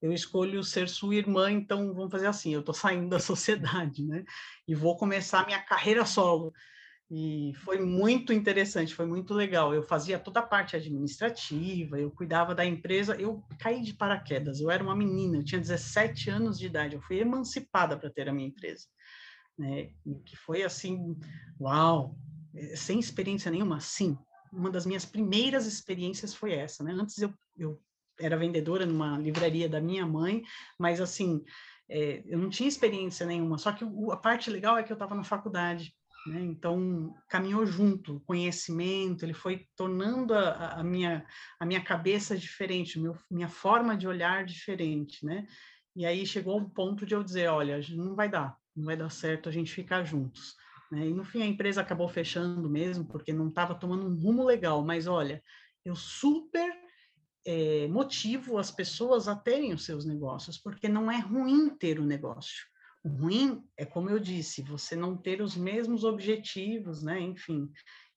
eu 0.00 0.12
escolho 0.12 0.62
ser 0.62 0.88
sua 0.88 1.14
irmã, 1.14 1.50
então 1.50 1.92
vamos 1.92 2.10
fazer 2.10 2.26
assim, 2.26 2.54
eu 2.54 2.60
estou 2.60 2.74
saindo 2.74 3.08
da 3.08 3.18
sociedade, 3.20 4.04
né? 4.04 4.24
E 4.66 4.74
vou 4.74 4.96
começar 4.96 5.46
minha 5.46 5.60
carreira 5.60 6.04
solo. 6.06 6.52
E 7.10 7.52
foi 7.64 7.80
muito 7.80 8.34
interessante, 8.34 8.94
foi 8.94 9.06
muito 9.06 9.32
legal. 9.32 9.74
Eu 9.74 9.82
fazia 9.82 10.18
toda 10.18 10.40
a 10.40 10.46
parte 10.46 10.76
administrativa, 10.76 11.98
eu 11.98 12.10
cuidava 12.10 12.54
da 12.54 12.66
empresa, 12.66 13.16
eu 13.16 13.42
caí 13.58 13.82
de 13.82 13.94
paraquedas, 13.94 14.60
eu 14.60 14.70
era 14.70 14.84
uma 14.84 14.94
menina, 14.94 15.38
eu 15.38 15.44
tinha 15.44 15.60
17 15.60 16.28
anos 16.28 16.58
de 16.58 16.66
idade, 16.66 16.96
eu 16.96 17.00
fui 17.00 17.18
emancipada 17.18 17.96
para 17.96 18.10
ter 18.10 18.28
a 18.28 18.32
minha 18.32 18.48
empresa. 18.48 18.86
Né? 19.58 19.90
E 20.04 20.14
que 20.16 20.36
foi 20.36 20.62
assim, 20.62 21.16
uau, 21.58 22.14
eh, 22.54 22.76
sem 22.76 23.00
experiência 23.00 23.50
nenhuma, 23.50 23.80
sim. 23.80 24.16
Uma 24.52 24.70
das 24.70 24.84
minhas 24.84 25.06
primeiras 25.06 25.66
experiências 25.66 26.34
foi 26.34 26.52
essa, 26.52 26.84
né? 26.84 26.92
Antes 26.92 27.18
eu, 27.18 27.32
eu 27.56 27.80
era 28.20 28.36
vendedora 28.36 28.86
numa 28.86 29.18
livraria 29.18 29.68
da 29.68 29.80
minha 29.80 30.06
mãe, 30.06 30.42
mas 30.78 31.00
assim, 31.00 31.44
é, 31.88 32.22
eu 32.26 32.38
não 32.38 32.50
tinha 32.50 32.68
experiência 32.68 33.24
nenhuma, 33.26 33.58
só 33.58 33.72
que 33.72 33.84
o, 33.84 34.12
a 34.12 34.16
parte 34.16 34.50
legal 34.50 34.76
é 34.76 34.82
que 34.82 34.92
eu 34.92 34.96
estava 34.96 35.14
na 35.14 35.24
faculdade, 35.24 35.94
né? 36.26 36.40
Então, 36.42 37.14
caminhou 37.28 37.64
junto, 37.64 38.16
o 38.16 38.20
conhecimento, 38.20 39.24
ele 39.24 39.32
foi 39.32 39.66
tornando 39.76 40.34
a, 40.34 40.72
a, 40.74 40.84
minha, 40.84 41.24
a 41.58 41.64
minha 41.64 41.80
cabeça 41.80 42.36
diferente, 42.36 42.98
meu, 42.98 43.16
minha 43.30 43.48
forma 43.48 43.96
de 43.96 44.06
olhar 44.06 44.44
diferente, 44.44 45.24
né? 45.24 45.46
E 45.96 46.04
aí 46.04 46.26
chegou 46.26 46.58
um 46.58 46.68
ponto 46.68 47.06
de 47.06 47.14
eu 47.14 47.24
dizer, 47.24 47.48
olha, 47.48 47.80
não 47.90 48.14
vai 48.14 48.28
dar, 48.28 48.56
não 48.76 48.84
vai 48.84 48.96
dar 48.96 49.10
certo 49.10 49.48
a 49.48 49.52
gente 49.52 49.72
ficar 49.72 50.04
juntos. 50.04 50.54
Né? 50.92 51.08
E 51.08 51.14
no 51.14 51.24
fim 51.24 51.42
a 51.42 51.46
empresa 51.46 51.80
acabou 51.80 52.08
fechando 52.08 52.68
mesmo, 52.68 53.04
porque 53.06 53.32
não 53.32 53.48
estava 53.48 53.74
tomando 53.74 54.06
um 54.06 54.14
rumo 54.14 54.44
legal, 54.44 54.84
mas 54.84 55.06
olha, 55.06 55.42
eu 55.84 55.94
super 55.94 56.70
é, 57.46 57.86
motivo 57.88 58.58
as 58.58 58.70
pessoas 58.70 59.28
a 59.28 59.36
terem 59.36 59.72
os 59.72 59.84
seus 59.84 60.04
negócios, 60.04 60.58
porque 60.58 60.88
não 60.88 61.10
é 61.10 61.18
ruim 61.18 61.70
ter 61.70 61.98
o 61.98 62.02
um 62.02 62.06
negócio. 62.06 62.66
O 63.04 63.08
ruim 63.08 63.64
é, 63.76 63.84
como 63.84 64.10
eu 64.10 64.18
disse, 64.18 64.62
você 64.62 64.96
não 64.96 65.16
ter 65.16 65.40
os 65.40 65.56
mesmos 65.56 66.04
objetivos, 66.04 67.02
né? 67.02 67.20
Enfim, 67.20 67.70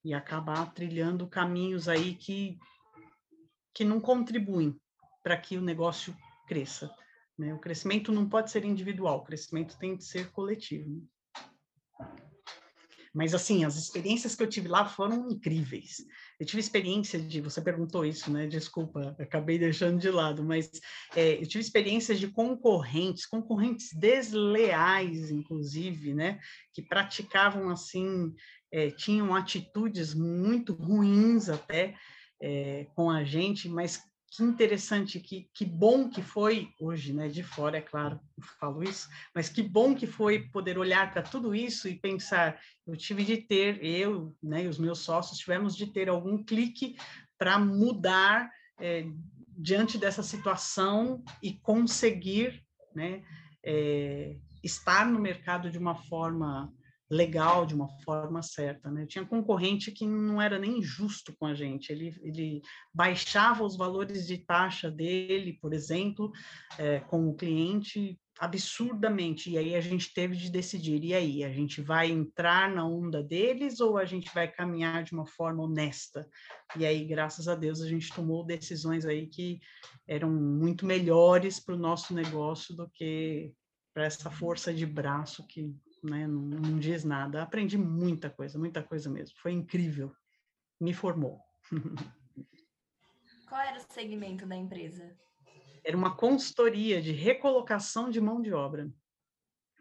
e 0.04 0.14
acabar 0.14 0.74
trilhando 0.74 1.28
caminhos 1.28 1.88
aí 1.88 2.16
que, 2.16 2.58
que 3.74 3.84
não 3.84 4.02
contribuem 4.02 4.76
para 5.24 5.38
que 5.38 5.58
o 5.58 5.62
negócio 5.62 6.16
cresça. 6.48 6.94
Né? 7.38 7.54
O 7.54 7.60
crescimento 7.60 8.12
não 8.12 8.28
pode 8.28 8.52
ser 8.52 8.66
individual, 8.66 9.20
o 9.20 9.24
crescimento 9.24 9.78
tem 9.78 9.96
que 9.96 10.04
ser 10.04 10.32
coletivo. 10.32 10.90
Né? 10.90 11.02
Mas, 13.14 13.34
assim, 13.34 13.66
as 13.66 13.76
experiências 13.76 14.36
que 14.36 14.44
eu 14.44 14.50
tive 14.50 14.68
lá 14.68 14.86
foram 14.86 15.30
incríveis. 15.30 15.98
Eu 16.42 16.46
tive 16.48 16.60
experiência 16.60 17.20
de, 17.20 17.40
você 17.40 17.62
perguntou 17.62 18.04
isso, 18.04 18.32
né? 18.34 18.48
Desculpa, 18.48 19.16
acabei 19.20 19.60
deixando 19.60 20.00
de 20.00 20.10
lado, 20.10 20.44
mas 20.44 20.72
é, 21.16 21.36
eu 21.36 21.46
tive 21.46 21.64
experiências 21.64 22.20
de 22.20 22.30
concorrentes, 22.30 23.28
concorrentes 23.28 23.94
desleais, 23.94 25.30
inclusive, 25.30 26.16
né? 26.16 26.40
Que 26.74 26.82
praticavam, 26.82 27.70
assim, 27.70 28.34
é, 28.72 28.90
tinham 28.90 29.36
atitudes 29.36 30.16
muito 30.16 30.74
ruins 30.74 31.48
até 31.48 31.94
é, 32.42 32.88
com 32.96 33.12
a 33.12 33.24
gente, 33.24 33.70
mas 33.70 34.02
que 34.32 34.44
interessante, 34.44 35.20
que, 35.20 35.50
que 35.54 35.66
bom 35.66 36.10
que 36.10 36.22
foi 36.22 36.74
hoje, 36.80 37.12
né? 37.12 37.28
De 37.28 37.44
fora, 37.44 37.78
é 37.78 37.82
claro, 37.82 38.18
eu 38.38 38.44
falo 38.60 38.82
isso, 38.82 39.10
mas 39.36 39.50
que 39.50 39.62
bom 39.62 39.94
que 39.94 40.08
foi 40.08 40.48
poder 40.48 40.78
olhar 40.78 41.12
para 41.12 41.22
tudo 41.22 41.54
isso 41.54 41.90
e 41.90 42.00
pensar, 42.00 42.58
eu 42.88 42.96
tive 42.96 43.26
de 43.26 43.36
ter, 43.36 43.84
eu 43.84 44.34
né, 44.42 44.64
e 44.64 44.68
os 44.68 44.80
meus 44.80 45.00
sócios 45.00 45.38
tivemos 45.38 45.76
de 45.76 45.86
ter 45.86 46.08
algum 46.08 46.42
clique 46.42 46.96
para 47.38 47.60
mudar 47.60 48.50
é, 48.80 49.06
diante 49.50 49.98
dessa 49.98 50.24
situação 50.24 51.22
e 51.44 51.54
conseguir, 51.60 52.64
né? 52.96 53.24
É, 53.64 54.38
estar 54.64 55.06
no 55.06 55.20
mercado 55.20 55.70
de 55.70 55.78
uma 55.78 55.96
forma 55.96 56.74
legal, 57.12 57.66
de 57.66 57.76
uma 57.76 57.90
forma 58.04 58.42
certa. 58.42 58.90
Né? 58.90 59.06
Tinha 59.06 59.26
concorrente 59.26 59.92
que 59.92 60.08
não 60.08 60.42
era 60.42 60.58
nem 60.58 60.82
justo 60.82 61.36
com 61.38 61.46
a 61.46 61.54
gente, 61.54 61.92
ele, 61.92 62.16
ele 62.24 62.62
baixava 62.94 63.66
os 63.66 63.76
valores 63.76 64.26
de 64.26 64.38
taxa 64.38 64.90
dele, 64.90 65.60
por 65.62 65.74
exemplo, 65.74 66.32
é, 66.78 67.02
com 67.02 67.28
o 67.28 67.36
cliente 67.36 68.18
absurdamente, 68.40 69.52
e 69.52 69.58
aí 69.58 69.76
a 69.76 69.82
gente 69.82 70.12
teve 70.16 70.36
de 70.36 70.50
decidir, 70.50 71.04
e 71.04 71.14
aí, 71.14 71.44
a 71.44 71.52
gente 71.52 71.80
vai 71.80 72.10
entrar 72.10 72.74
na 72.74 72.84
onda 72.84 73.22
deles 73.22 73.80
ou 73.80 74.00
a 74.00 74.06
gente 74.06 74.34
vai 74.34 74.48
caminhar 74.48 75.04
de 75.04 75.14
uma 75.14 75.28
forma 75.28 75.62
honesta? 75.62 76.28
E 76.76 76.84
aí, 76.84 77.06
graças 77.06 77.48
a 77.48 77.54
Deus, 77.54 77.82
a 77.82 77.88
gente 77.88 78.12
tomou 78.12 78.44
decisões 78.44 79.06
aí 79.06 79.28
que 79.28 79.60
eram 80.08 80.32
muito 80.32 80.88
melhores 80.88 81.60
para 81.60 81.76
o 81.76 81.80
nosso 81.80 82.16
negócio 82.16 82.76
do 82.76 82.90
que 82.90 83.54
para 83.94 84.06
essa 84.06 84.32
força 84.32 84.74
de 84.74 84.88
braço 84.88 85.46
que 85.46 85.76
né? 86.04 86.28
Não, 86.28 86.42
não 86.42 86.80
diz 86.80 87.04
nada. 87.04 87.44
Aprendi 87.44 87.78
muita 87.78 88.30
coisa, 88.30 88.58
muita 88.58 88.84
coisa 88.84 89.10
mesmo. 89.10 89.36
Foi 89.38 89.52
incrível. 89.52 90.14
Me 90.80 90.94
formou. 90.94 91.40
Qual 93.48 93.62
era 93.62 93.78
o 93.78 93.94
segmento 93.94 94.46
da 94.46 94.56
empresa? 94.56 95.16
Era 95.84 95.98
uma 95.98 96.16
consultoria 96.16 97.02
de 97.02 97.12
recolocação 97.12 98.10
de 98.10 98.22
mão 98.22 98.42
de 98.42 98.54
obra. 98.54 98.90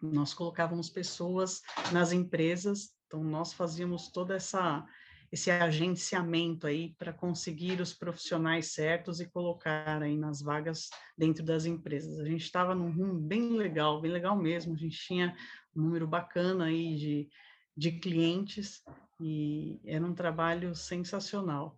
Nós 0.02 0.34
colocávamos 0.34 0.88
pessoas 0.88 1.62
nas 1.92 2.10
empresas, 2.10 2.96
então 3.06 3.22
nós 3.22 3.52
fazíamos 3.52 4.10
toda 4.10 4.34
essa 4.34 4.86
esse 5.32 5.50
agenciamento 5.50 6.66
aí 6.66 6.92
para 6.98 7.12
conseguir 7.12 7.80
os 7.80 7.94
profissionais 7.94 8.72
certos 8.72 9.20
e 9.20 9.30
colocar 9.30 10.02
aí 10.02 10.16
nas 10.16 10.42
vagas 10.42 10.88
dentro 11.16 11.44
das 11.44 11.66
empresas. 11.66 12.18
A 12.18 12.24
gente 12.24 12.42
estava 12.42 12.74
num 12.74 12.90
rumo 12.90 13.14
bem 13.14 13.52
legal, 13.52 14.00
bem 14.00 14.10
legal 14.10 14.36
mesmo. 14.36 14.74
A 14.74 14.76
gente 14.76 14.98
tinha 14.98 15.36
um 15.74 15.82
número 15.82 16.06
bacana 16.06 16.66
aí 16.66 16.96
de, 16.96 17.30
de 17.76 17.92
clientes 17.92 18.82
e 19.20 19.80
era 19.84 20.04
um 20.04 20.14
trabalho 20.14 20.74
sensacional. 20.74 21.76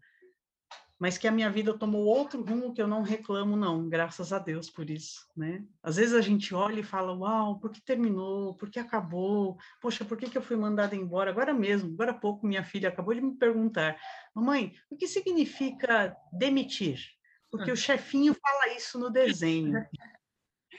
Mas 0.99 1.18
que 1.18 1.26
a 1.26 1.32
minha 1.32 1.50
vida 1.50 1.76
tomou 1.76 2.04
outro 2.04 2.44
rumo 2.44 2.72
que 2.72 2.80
eu 2.80 2.87
não 2.87 3.02
reclamo, 3.02 3.56
não, 3.56 3.88
graças 3.88 4.32
a 4.32 4.38
Deus 4.38 4.70
por 4.70 4.88
isso, 4.88 5.26
né? 5.37 5.64
Às 5.82 5.96
vezes 5.96 6.14
a 6.14 6.20
gente 6.20 6.54
olha 6.54 6.78
e 6.78 6.84
fala, 6.84 7.12
uau, 7.12 7.58
por 7.58 7.72
que 7.72 7.80
terminou? 7.80 8.54
Por 8.54 8.70
que 8.70 8.78
acabou? 8.78 9.58
Poxa, 9.80 10.04
por 10.04 10.16
que, 10.16 10.30
que 10.30 10.38
eu 10.38 10.42
fui 10.42 10.54
mandada 10.54 10.94
embora? 10.94 11.30
Agora 11.30 11.52
mesmo, 11.52 11.92
agora 11.92 12.12
há 12.12 12.14
pouco, 12.14 12.46
minha 12.46 12.62
filha 12.62 12.88
acabou 12.88 13.12
de 13.14 13.20
me 13.20 13.34
perguntar, 13.34 14.00
mamãe, 14.32 14.75
o 14.88 14.96
que 14.96 15.08
significa 15.08 16.16
demitir? 16.32 17.00
Porque 17.50 17.72
o 17.72 17.76
chefinho 17.76 18.32
fala 18.34 18.72
isso 18.76 18.96
no 18.96 19.11
desenho. 19.11 19.84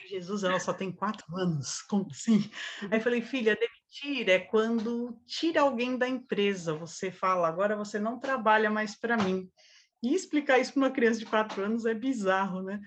Jesus, 0.08 0.44
ela 0.44 0.60
só 0.60 0.74
tem 0.74 0.92
quatro 0.92 1.26
anos, 1.36 1.82
como 1.84 2.08
assim? 2.12 2.50
Aí 2.92 3.00
eu 3.00 3.02
falei, 3.02 3.22
filha, 3.22 3.56
demitir 3.56 4.30
é 4.30 4.40
quando 4.40 5.18
tira 5.26 5.62
alguém 5.62 5.98
da 5.98 6.08
empresa, 6.08 6.74
você 6.74 7.12
fala, 7.12 7.48
agora 7.48 7.76
você 7.76 8.00
não 8.00 8.20
trabalha 8.20 8.70
mais 8.70 8.96
para 8.96 9.18
mim. 9.18 9.50
E 10.04 10.14
explicar 10.14 10.60
isso 10.60 10.74
para 10.74 10.82
uma 10.82 10.92
criança 10.92 11.20
de 11.20 11.26
quatro 11.26 11.64
anos 11.64 11.86
é 11.86 11.94
bizarro, 11.94 12.62
né? 12.62 12.82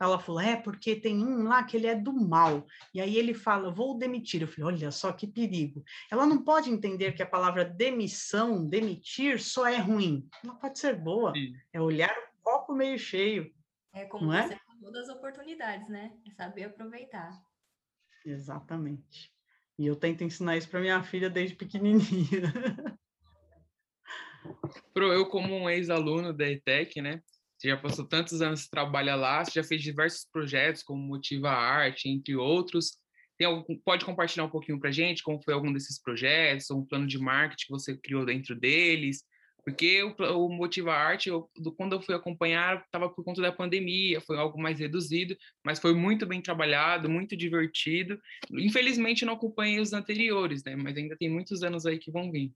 Ela 0.00 0.18
falou: 0.18 0.40
é, 0.40 0.56
porque 0.56 0.96
tem 0.96 1.22
um 1.22 1.42
lá 1.42 1.62
que 1.62 1.76
ele 1.76 1.86
é 1.86 1.94
do 1.94 2.14
mal. 2.14 2.66
E 2.94 3.00
aí 3.00 3.18
ele 3.18 3.34
fala: 3.34 3.70
vou 3.70 3.98
demitir. 3.98 4.40
Eu 4.40 4.48
falei: 4.48 4.76
olha 4.76 4.90
só 4.90 5.12
que 5.12 5.26
perigo. 5.26 5.84
Ela 6.10 6.24
não 6.24 6.42
pode 6.42 6.70
entender 6.70 7.12
que 7.12 7.22
a 7.22 7.26
palavra 7.26 7.62
demissão, 7.62 8.66
demitir, 8.66 9.38
só 9.38 9.66
é 9.66 9.76
ruim. 9.76 10.26
Ela 10.42 10.54
pode 10.54 10.78
ser 10.78 10.98
boa. 10.98 11.34
Sim. 11.34 11.52
É 11.74 11.80
olhar 11.80 12.10
o 12.10 12.42
copo 12.42 12.72
meio 12.72 12.98
cheio. 12.98 13.52
É 13.92 14.06
como 14.06 14.32
não 14.32 14.32
você 14.32 14.54
é? 14.54 14.60
Todas 14.82 15.08
as 15.08 15.16
oportunidades, 15.16 15.88
né? 15.88 16.12
É 16.26 16.30
saber 16.32 16.64
aproveitar. 16.64 17.40
Exatamente. 18.26 19.32
E 19.78 19.86
eu 19.86 19.94
tento 19.94 20.24
ensinar 20.24 20.56
isso 20.56 20.68
para 20.68 20.80
minha 20.80 21.02
filha 21.02 21.30
desde 21.30 21.54
pequenininha. 21.54 22.42
Pro, 24.92 25.12
eu 25.12 25.26
como 25.26 25.54
um 25.54 25.70
ex-aluno 25.70 26.32
da 26.32 26.50
ETEC, 26.50 27.00
né? 27.00 27.22
Você 27.56 27.68
já 27.68 27.76
passou 27.76 28.04
tantos 28.06 28.42
anos 28.42 28.64
que 28.64 28.70
trabalha 28.70 29.14
lá, 29.14 29.44
você 29.44 29.52
já 29.62 29.64
fez 29.64 29.80
diversos 29.80 30.26
projetos 30.32 30.82
como 30.82 31.00
Motiva 31.00 31.50
Arte, 31.50 32.08
entre 32.08 32.34
outros. 32.34 32.98
Tem 33.38 33.46
algum, 33.46 33.78
pode 33.78 34.04
compartilhar 34.04 34.44
um 34.44 34.50
pouquinho 34.50 34.80
para 34.80 34.90
gente 34.90 35.22
como 35.22 35.40
foi 35.42 35.54
algum 35.54 35.72
desses 35.72 36.00
projetos, 36.02 36.68
ou 36.70 36.80
um 36.80 36.84
plano 36.84 37.06
de 37.06 37.18
marketing 37.18 37.66
que 37.66 37.70
você 37.70 37.96
criou 37.96 38.26
dentro 38.26 38.58
deles? 38.58 39.24
Porque 39.64 40.02
o, 40.02 40.14
o 40.36 40.48
Motiva 40.48 40.92
Arte, 40.92 41.28
eu, 41.28 41.48
do, 41.56 41.72
quando 41.72 41.92
eu 41.92 42.02
fui 42.02 42.14
acompanhar, 42.14 42.82
estava 42.84 43.08
por 43.08 43.24
conta 43.24 43.40
da 43.40 43.52
pandemia, 43.52 44.20
foi 44.20 44.36
algo 44.36 44.60
mais 44.60 44.80
reduzido, 44.80 45.36
mas 45.64 45.78
foi 45.78 45.94
muito 45.94 46.26
bem 46.26 46.42
trabalhado, 46.42 47.08
muito 47.08 47.36
divertido. 47.36 48.20
Infelizmente, 48.50 49.24
não 49.24 49.34
acompanhei 49.34 49.80
os 49.80 49.92
anteriores, 49.92 50.64
né? 50.64 50.74
Mas 50.74 50.96
ainda 50.96 51.16
tem 51.16 51.30
muitos 51.30 51.62
anos 51.62 51.86
aí 51.86 51.98
que 51.98 52.10
vão 52.10 52.30
vir. 52.30 52.52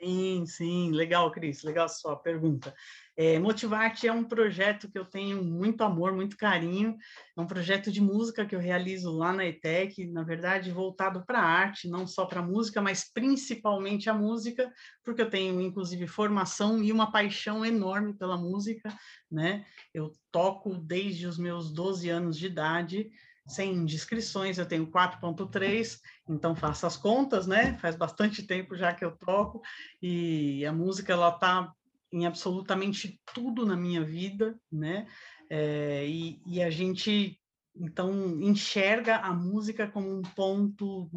Sim, 0.00 0.46
sim, 0.46 0.92
legal, 0.92 1.28
Cris, 1.32 1.64
legal 1.64 1.88
sua 1.88 2.14
pergunta. 2.14 2.72
É, 3.16 3.36
Motivarte 3.36 4.06
é 4.06 4.12
um 4.12 4.22
projeto 4.22 4.88
que 4.88 4.96
eu 4.96 5.04
tenho 5.04 5.42
muito 5.42 5.82
amor, 5.82 6.12
muito 6.14 6.36
carinho. 6.36 6.96
É 7.36 7.40
um 7.40 7.48
projeto 7.48 7.90
de 7.90 8.00
música 8.00 8.46
que 8.46 8.54
eu 8.54 8.60
realizo 8.60 9.10
lá 9.10 9.32
na 9.32 9.44
ETEC, 9.44 10.06
na 10.06 10.22
verdade, 10.22 10.70
voltado 10.70 11.26
para 11.26 11.40
a 11.40 11.44
arte, 11.44 11.88
não 11.88 12.06
só 12.06 12.26
para 12.26 12.38
a 12.38 12.46
música, 12.46 12.80
mas 12.80 13.10
principalmente 13.12 14.08
a 14.08 14.14
música, 14.14 14.72
porque 15.04 15.22
eu 15.22 15.28
tenho, 15.28 15.60
inclusive, 15.60 16.06
formação 16.06 16.80
e 16.80 16.92
uma 16.92 17.10
paixão 17.10 17.66
enorme 17.66 18.16
pela 18.16 18.36
música, 18.36 18.96
né? 19.28 19.66
Eu 19.92 20.12
toco 20.30 20.76
desde 20.78 21.26
os 21.26 21.38
meus 21.38 21.72
12 21.72 22.08
anos 22.08 22.38
de 22.38 22.46
idade, 22.46 23.10
sem 23.48 23.72
indiscrições, 23.72 24.58
eu 24.58 24.66
tenho 24.66 24.86
4.3, 24.86 26.00
então 26.28 26.54
faço 26.54 26.86
as 26.86 26.96
contas, 26.96 27.46
né? 27.46 27.76
Faz 27.78 27.96
bastante 27.96 28.42
tempo 28.42 28.76
já 28.76 28.92
que 28.92 29.04
eu 29.04 29.12
toco 29.12 29.62
e 30.02 30.64
a 30.66 30.72
música 30.72 31.14
ela 31.14 31.32
tá 31.32 31.72
em 32.12 32.26
absolutamente 32.26 33.20
tudo 33.34 33.64
na 33.64 33.74
minha 33.74 34.04
vida, 34.04 34.58
né? 34.70 35.06
É, 35.50 36.06
e, 36.06 36.42
e, 36.46 36.62
a 36.62 36.68
gente 36.68 37.40
então 37.74 38.38
enxerga 38.40 39.16
a 39.16 39.32
música 39.32 39.88
como 39.88 40.18
um 40.18 40.20
ponto, 40.22 41.10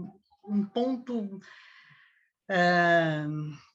um 0.46 0.64
ponto, 0.64 1.40
é, 2.50 3.26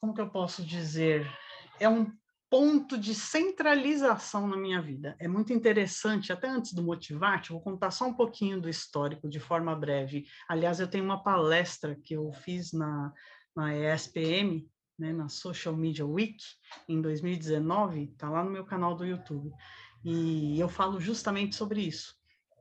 como 0.01 0.15
que 0.15 0.21
eu 0.21 0.31
posso 0.31 0.65
dizer? 0.65 1.31
É 1.79 1.87
um 1.89 2.11
ponto 2.49 2.97
de 2.97 3.15
centralização 3.15 4.47
na 4.47 4.57
minha 4.57 4.81
vida. 4.81 5.17
É 5.19 5.27
muito 5.27 5.53
interessante, 5.53 6.33
até 6.33 6.49
antes 6.49 6.73
do 6.73 6.83
Motivate, 6.83 7.51
vou 7.51 7.61
contar 7.61 7.91
só 7.91 8.07
um 8.07 8.15
pouquinho 8.15 8.61
do 8.61 8.69
histórico 8.69 9.29
de 9.29 9.41
forma 9.41 9.75
breve. 9.75 10.27
Aliás, 10.49 10.79
eu 10.79 10.89
tenho 10.89 11.05
uma 11.05 11.23
palestra 11.23 11.97
que 12.05 12.15
eu 12.15 12.33
fiz 12.33 12.73
na, 12.73 13.13
na 13.55 13.75
ESPM, 13.77 14.69
né, 14.99 15.13
na 15.13 15.29
Social 15.29 15.77
Media 15.77 16.07
Week, 16.07 16.43
em 16.89 17.01
2019, 17.03 18.05
está 18.05 18.31
lá 18.31 18.45
no 18.45 18.51
meu 18.51 18.65
canal 18.65 18.95
do 18.95 19.05
YouTube. 19.05 19.53
E 20.05 20.59
eu 20.59 20.69
falo 20.69 21.01
justamente 21.01 21.57
sobre 21.57 21.83
isso, 21.83 22.15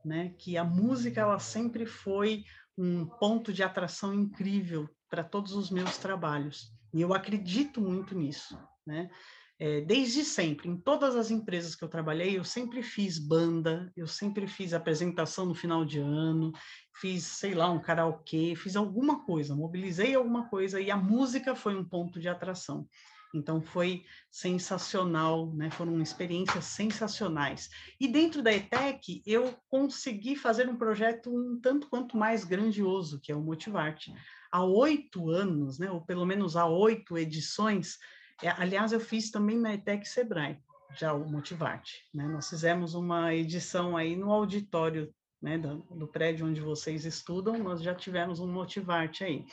né, 0.04 0.34
que 0.38 0.58
a 0.58 0.64
música 0.64 1.22
ela 1.22 1.40
sempre 1.40 1.86
foi 1.86 2.44
um 2.78 3.06
ponto 3.06 3.54
de 3.54 3.64
atração 3.64 4.14
incrível 4.14 4.90
para 5.10 5.24
todos 5.24 5.54
os 5.54 5.70
meus 5.70 5.98
trabalhos. 5.98 6.74
E 6.94 7.02
eu 7.02 7.14
acredito 7.14 7.80
muito 7.80 8.16
nisso, 8.16 8.58
né? 8.86 9.10
É, 9.58 9.80
desde 9.80 10.26
sempre, 10.26 10.68
em 10.68 10.76
todas 10.76 11.16
as 11.16 11.32
empresas 11.32 11.76
que 11.76 11.84
eu 11.84 11.88
trabalhei, 11.88 12.38
eu 12.38 12.44
sempre 12.44 12.84
fiz 12.84 13.18
banda, 13.18 13.90
eu 13.96 14.06
sempre 14.06 14.48
fiz 14.48 14.74
apresentação 14.74 15.46
no 15.46 15.56
final 15.56 15.86
de 15.86 15.98
ano, 15.98 16.52
fiz, 16.94 17.24
sei 17.24 17.54
lá, 17.54 17.70
um 17.72 17.80
karaokê, 17.80 18.54
fiz 18.58 18.76
alguma 18.76 19.24
coisa, 19.24 19.56
mobilizei 19.56 20.14
alguma 20.14 20.50
coisa 20.50 20.82
e 20.82 20.92
a 20.92 20.98
música 20.98 21.56
foi 21.56 21.74
um 21.74 21.86
ponto 21.86 22.20
de 22.20 22.28
atração. 22.28 22.86
Então 23.34 23.62
foi 23.62 24.06
sensacional, 24.32 25.54
né? 25.54 25.70
Foram 25.70 26.02
experiências 26.02 26.66
sensacionais. 26.66 27.70
E 28.00 28.08
dentro 28.08 28.42
da 28.42 28.54
ETEC 28.54 29.22
eu 29.26 29.54
consegui 29.70 30.36
fazer 30.36 30.70
um 30.70 30.78
projeto 30.78 31.30
um 31.30 31.60
tanto 31.60 31.90
quanto 31.90 32.18
mais 32.18 32.44
grandioso, 32.44 33.20
que 33.22 33.32
é 33.32 33.36
o 33.36 33.42
Motivarte. 33.42 34.14
Há 34.52 34.64
oito 34.64 35.30
anos, 35.30 35.80
né? 35.80 35.92
Ou 35.92 36.02
pelo 36.02 36.26
menos 36.26 36.56
há 36.56 36.66
oito 36.66 37.18
edições, 37.18 37.98
é, 38.42 38.50
aliás, 38.50 38.92
eu 38.92 39.00
fiz 39.00 39.32
também 39.32 39.58
na 39.58 39.74
ETEC 39.74 40.08
Sebrae, 40.08 40.60
já 40.96 41.14
o 41.14 41.30
Motivarte. 41.30 42.04
Né? 42.14 42.28
Nós 42.28 42.50
fizemos 42.50 42.94
uma 42.94 43.34
edição 43.34 43.96
aí 43.96 44.16
no 44.16 44.32
auditório 44.32 45.14
né, 45.42 45.58
do, 45.58 45.78
do, 45.92 46.08
prédio 46.08 46.46
onde 46.46 46.60
vocês 46.60 47.06
estudam, 47.06 47.58
nós 47.58 47.82
já 47.82 47.94
tivemos 47.94 48.40
um 48.40 48.52
Motivarte 48.52 49.24
aí. 49.24 49.46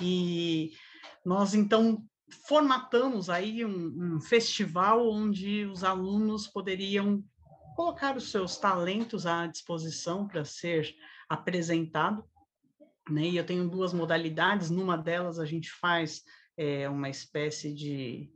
E 0.00 0.72
nós, 1.24 1.54
então, 1.54 2.02
formatamos 2.48 3.30
aí 3.30 3.64
um, 3.64 4.14
um 4.16 4.20
festival 4.20 5.08
onde 5.08 5.64
os 5.66 5.84
alunos 5.84 6.46
poderiam 6.48 7.22
colocar 7.74 8.16
os 8.16 8.30
seus 8.30 8.56
talentos 8.56 9.26
à 9.26 9.46
disposição 9.46 10.26
para 10.26 10.44
ser 10.44 10.94
apresentado. 11.28 12.24
Né? 13.08 13.28
E 13.28 13.36
eu 13.36 13.44
tenho 13.44 13.68
duas 13.68 13.92
modalidades, 13.92 14.70
numa 14.70 14.96
delas 14.96 15.38
a 15.38 15.44
gente 15.44 15.70
faz 15.70 16.24
é, 16.56 16.88
uma 16.88 17.08
espécie 17.08 17.72
de 17.72 18.30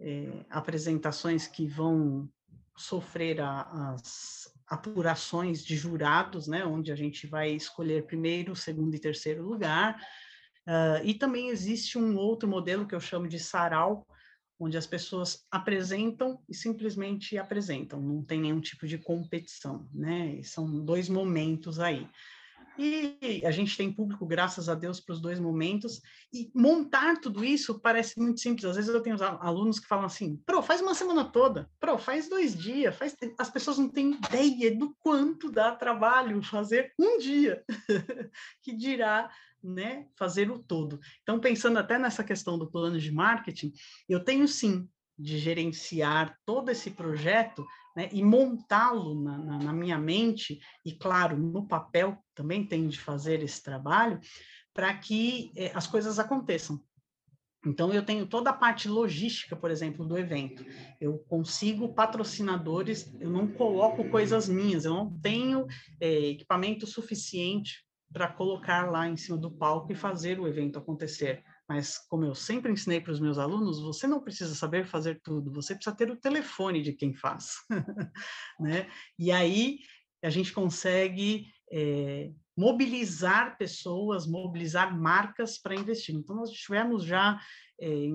é, 0.00 0.44
apresentações 0.50 1.46
que 1.46 1.66
vão 1.66 2.28
sofrer 2.76 3.40
a, 3.40 3.92
as 3.94 4.50
apurações 4.66 5.64
de 5.64 5.76
jurados, 5.76 6.46
né, 6.46 6.64
onde 6.64 6.90
a 6.90 6.96
gente 6.96 7.26
vai 7.26 7.50
escolher 7.50 8.06
primeiro, 8.06 8.56
segundo 8.56 8.94
e 8.94 8.98
terceiro 8.98 9.42
lugar. 9.44 10.00
Uh, 10.66 11.04
e 11.04 11.14
também 11.14 11.48
existe 11.48 11.98
um 11.98 12.16
outro 12.16 12.48
modelo 12.48 12.86
que 12.86 12.94
eu 12.94 13.00
chamo 13.00 13.28
de 13.28 13.38
sarau, 13.38 14.06
onde 14.58 14.78
as 14.78 14.86
pessoas 14.86 15.44
apresentam 15.50 16.40
e 16.48 16.54
simplesmente 16.54 17.36
apresentam, 17.36 18.00
não 18.00 18.22
tem 18.22 18.40
nenhum 18.40 18.60
tipo 18.60 18.86
de 18.86 18.96
competição, 18.96 19.88
né? 19.92 20.40
são 20.42 20.84
dois 20.84 21.08
momentos 21.08 21.80
aí. 21.80 22.08
E 22.78 23.42
a 23.44 23.50
gente 23.50 23.76
tem 23.76 23.92
público, 23.92 24.26
graças 24.26 24.68
a 24.68 24.74
Deus, 24.74 25.00
para 25.00 25.12
os 25.12 25.20
dois 25.20 25.38
momentos. 25.38 26.00
E 26.32 26.50
montar 26.54 27.20
tudo 27.20 27.44
isso 27.44 27.78
parece 27.78 28.18
muito 28.18 28.40
simples. 28.40 28.64
Às 28.64 28.76
vezes 28.76 28.92
eu 28.92 29.02
tenho 29.02 29.22
alunos 29.22 29.78
que 29.78 29.86
falam 29.86 30.06
assim: 30.06 30.36
Pro, 30.46 30.62
faz 30.62 30.80
uma 30.80 30.94
semana 30.94 31.24
toda. 31.24 31.70
Pro, 31.78 31.98
faz 31.98 32.28
dois 32.28 32.56
dias. 32.56 32.96
Faz... 32.96 33.16
As 33.38 33.50
pessoas 33.50 33.78
não 33.78 33.88
têm 33.88 34.12
ideia 34.12 34.74
do 34.74 34.94
quanto 35.00 35.50
dá 35.50 35.72
trabalho 35.72 36.42
fazer 36.42 36.92
um 36.98 37.18
dia, 37.18 37.64
que 38.62 38.74
dirá 38.74 39.30
né, 39.62 40.08
fazer 40.16 40.50
o 40.50 40.58
todo. 40.58 40.98
Então, 41.22 41.38
pensando 41.38 41.78
até 41.78 41.98
nessa 41.98 42.24
questão 42.24 42.58
do 42.58 42.70
plano 42.70 42.98
de 42.98 43.12
marketing, 43.12 43.72
eu 44.08 44.24
tenho 44.24 44.48
sim 44.48 44.88
de 45.18 45.38
gerenciar 45.38 46.36
todo 46.44 46.70
esse 46.70 46.90
projeto 46.90 47.64
né, 47.96 48.08
e 48.12 48.22
montá-lo 48.22 49.20
na, 49.22 49.38
na, 49.38 49.58
na, 49.58 49.72
minha 49.72 49.98
mente, 49.98 50.60
e 50.84 50.92
claro, 50.92 51.36
no 51.36 51.66
papel 51.66 52.16
também 52.34 52.66
tenho 52.66 52.88
de 52.88 52.98
fazer 52.98 53.42
esse 53.42 53.62
trabalho, 53.62 54.18
para 54.72 54.92
que 54.94 55.52
eh, 55.56 55.70
as 55.74 55.86
coisas 55.86 56.18
aconteçam. 56.18 56.80
Então, 57.64 57.92
eu 57.92 58.04
tenho 58.04 58.26
toda 58.26 58.50
a 58.50 58.54
parte 58.54 58.88
logística, 58.88 59.54
por 59.54 59.70
exemplo, 59.70 60.04
do 60.04 60.18
evento. 60.18 60.64
Eu 61.00 61.18
consigo 61.28 61.94
patrocinadores, 61.94 63.14
eu 63.20 63.30
não 63.30 63.46
coloco 63.46 64.08
coisas 64.10 64.48
minhas, 64.48 64.84
eu 64.84 64.92
não 64.92 65.16
tenho 65.20 65.66
eh, 66.00 66.30
equipamento 66.30 66.86
suficiente 66.86 67.84
para 68.12 68.28
colocar 68.28 68.90
lá 68.90 69.08
em 69.08 69.16
cima 69.16 69.38
do 69.38 69.50
palco 69.50 69.92
e 69.92 69.96
fazer 69.96 70.40
o 70.40 70.48
evento 70.48 70.78
acontecer. 70.78 71.44
Mas, 71.72 71.96
como 72.06 72.26
eu 72.26 72.34
sempre 72.34 72.70
ensinei 72.70 73.00
para 73.00 73.14
os 73.14 73.18
meus 73.18 73.38
alunos, 73.38 73.80
você 73.80 74.06
não 74.06 74.20
precisa 74.20 74.54
saber 74.54 74.86
fazer 74.86 75.18
tudo, 75.24 75.50
você 75.50 75.74
precisa 75.74 75.96
ter 75.96 76.10
o 76.10 76.20
telefone 76.20 76.82
de 76.82 76.92
quem 76.92 77.14
faz. 77.14 77.54
né? 78.60 78.90
E 79.18 79.32
aí 79.32 79.78
a 80.22 80.28
gente 80.28 80.52
consegue 80.52 81.46
é, 81.72 82.30
mobilizar 82.56 83.56
pessoas, 83.56 84.26
mobilizar 84.26 84.96
marcas 84.96 85.58
para 85.58 85.74
investir. 85.74 86.14
Então, 86.14 86.36
nós 86.36 86.50
tivemos 86.50 87.04
já 87.04 87.40
é, 87.80 88.08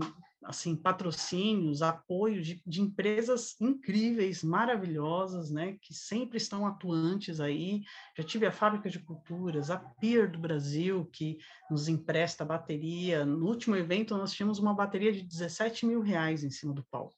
assim 0.43 0.75
patrocínios, 0.75 1.81
apoio 1.81 2.41
de, 2.41 2.61
de, 2.65 2.81
empresas 2.81 3.59
incríveis, 3.59 4.43
maravilhosas, 4.43 5.51
né, 5.51 5.77
que 5.81 5.93
sempre 5.93 6.37
estão 6.37 6.65
atuantes 6.65 7.39
aí. 7.39 7.81
Já 8.15 8.23
tive 8.23 8.45
a 8.45 8.51
Fábrica 8.51 8.89
de 8.89 8.99
Culturas, 8.99 9.71
a 9.71 9.77
Pier 9.77 10.31
do 10.31 10.39
Brasil, 10.39 11.05
que 11.11 11.37
nos 11.69 11.87
empresta 11.87 12.45
bateria. 12.45 13.25
No 13.25 13.47
último 13.47 13.75
evento, 13.75 14.15
nós 14.15 14.33
tínhamos 14.33 14.59
uma 14.59 14.73
bateria 14.73 15.11
de 15.11 15.23
17 15.23 15.85
mil 15.85 16.01
reais 16.01 16.43
em 16.43 16.51
cima 16.51 16.73
do 16.73 16.85
palco. 16.85 17.15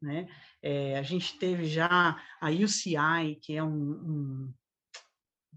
né? 0.00 0.28
É, 0.62 0.98
a 0.98 1.02
gente 1.02 1.38
teve 1.38 1.64
já 1.64 2.22
a 2.40 2.50
UCI, 2.50 3.36
que 3.42 3.56
é 3.56 3.64
um, 3.64 3.72
um 3.72 4.54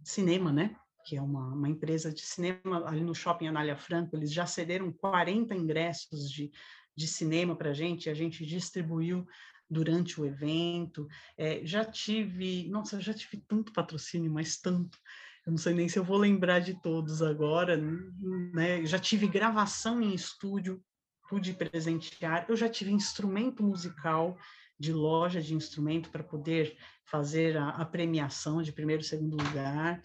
cinema, 0.03 0.51
né? 0.51 0.75
Que 1.05 1.17
é 1.17 1.21
uma, 1.21 1.53
uma, 1.53 1.69
empresa 1.69 2.11
de 2.11 2.21
cinema 2.21 2.87
ali 2.87 3.03
no 3.03 3.13
Shopping 3.13 3.47
Anália 3.47 3.75
Franco, 3.75 4.15
eles 4.15 4.31
já 4.31 4.45
cederam 4.45 4.91
40 4.91 5.55
ingressos 5.55 6.29
de, 6.31 6.51
de 6.95 7.07
cinema 7.07 7.55
para 7.55 7.71
a 7.71 7.73
gente, 7.73 8.09
a 8.09 8.13
gente 8.13 8.45
distribuiu 8.45 9.25
durante 9.69 10.19
o 10.21 10.25
evento. 10.25 11.07
É, 11.37 11.65
já 11.65 11.83
tive, 11.83 12.69
nossa, 12.69 13.01
já 13.01 13.13
tive 13.13 13.43
tanto 13.47 13.73
patrocínio, 13.73 14.31
mas 14.31 14.57
tanto. 14.57 14.97
Eu 15.45 15.51
não 15.51 15.57
sei 15.57 15.73
nem 15.73 15.89
se 15.89 15.99
eu 15.99 16.03
vou 16.03 16.17
lembrar 16.17 16.59
de 16.59 16.79
todos 16.81 17.21
agora, 17.21 17.75
né? 17.75 18.85
Já 18.85 18.97
tive 18.97 19.27
gravação 19.27 20.01
em 20.01 20.13
estúdio, 20.13 20.81
pude 21.27 21.51
presentear. 21.53 22.45
Eu 22.47 22.55
já 22.55 22.69
tive 22.69 22.91
instrumento 22.91 23.61
musical 23.61 24.37
de 24.79 24.93
loja 24.93 25.41
de 25.41 25.53
instrumento 25.53 26.09
para 26.09 26.23
poder 26.23 26.77
fazer 27.05 27.57
a, 27.57 27.69
a, 27.69 27.85
premiação 27.85 28.61
de 28.61 28.71
primeiro 28.71 29.01
e 29.01 29.05
segundo 29.05 29.41
lugar. 29.41 30.01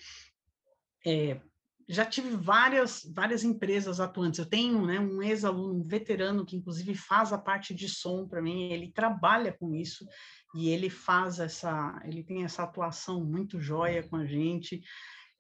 É, 1.07 1.41
já 1.89 2.05
tive 2.05 2.31
várias, 2.37 3.03
várias 3.15 3.43
empresas 3.43 3.99
atuantes. 3.99 4.39
Eu 4.39 4.47
tenho 4.47 4.85
né, 4.85 5.01
um 5.01 5.23
ex-aluno, 5.23 5.81
um 5.81 5.87
veterano, 5.87 6.45
que 6.45 6.57
inclusive 6.57 6.95
faz 6.95 7.33
a 7.33 7.39
parte 7.39 7.75
de 7.75 7.89
som 7.89 8.29
para 8.29 8.43
mim, 8.43 8.71
ele 8.73 8.93
trabalha 8.93 9.53
com 9.53 9.75
isso 9.75 10.07
e 10.55 10.69
ele 10.69 10.91
faz 10.91 11.39
essa, 11.39 11.99
ele 12.05 12.23
tem 12.23 12.45
essa 12.45 12.63
atuação 12.63 13.25
muito 13.25 13.61
jóia 13.61 14.03
com 14.03 14.17
a 14.17 14.27
gente. 14.27 14.83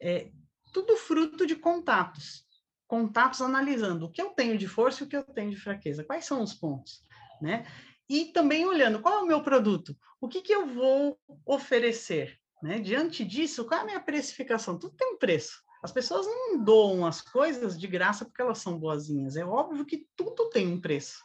É, 0.00 0.30
tudo 0.72 0.96
fruto 0.96 1.46
de 1.46 1.54
contatos, 1.54 2.44
contatos 2.86 3.42
analisando 3.42 4.06
o 4.06 4.10
que 4.10 4.22
eu 4.22 4.30
tenho 4.30 4.56
de 4.56 4.66
força 4.66 5.02
e 5.02 5.06
o 5.06 5.08
que 5.08 5.16
eu 5.16 5.22
tenho 5.22 5.50
de 5.50 5.56
fraqueza, 5.56 6.04
quais 6.04 6.24
são 6.24 6.42
os 6.42 6.54
pontos, 6.54 7.04
né? 7.42 7.66
E 8.08 8.26
também 8.26 8.64
olhando 8.64 9.00
qual 9.00 9.18
é 9.18 9.22
o 9.22 9.26
meu 9.26 9.42
produto, 9.42 9.96
o 10.20 10.28
que, 10.28 10.40
que 10.40 10.52
eu 10.52 10.66
vou 10.66 11.18
oferecer, 11.44 12.38
né? 12.62 12.78
Diante 12.78 13.24
disso, 13.24 13.64
qual 13.64 13.80
é 13.80 13.82
a 13.82 13.86
minha 13.86 14.00
precificação? 14.00 14.78
Tudo 14.78 14.94
tem 14.96 15.14
um 15.14 15.18
preço. 15.18 15.62
As 15.82 15.92
pessoas 15.92 16.26
não 16.26 16.62
doam 16.62 17.06
as 17.06 17.20
coisas 17.20 17.78
de 17.78 17.86
graça 17.86 18.24
porque 18.24 18.42
elas 18.42 18.58
são 18.58 18.78
boazinhas. 18.78 19.36
É 19.36 19.44
óbvio 19.44 19.84
que 19.84 20.06
tudo 20.16 20.50
tem 20.50 20.66
um 20.66 20.80
preço. 20.80 21.22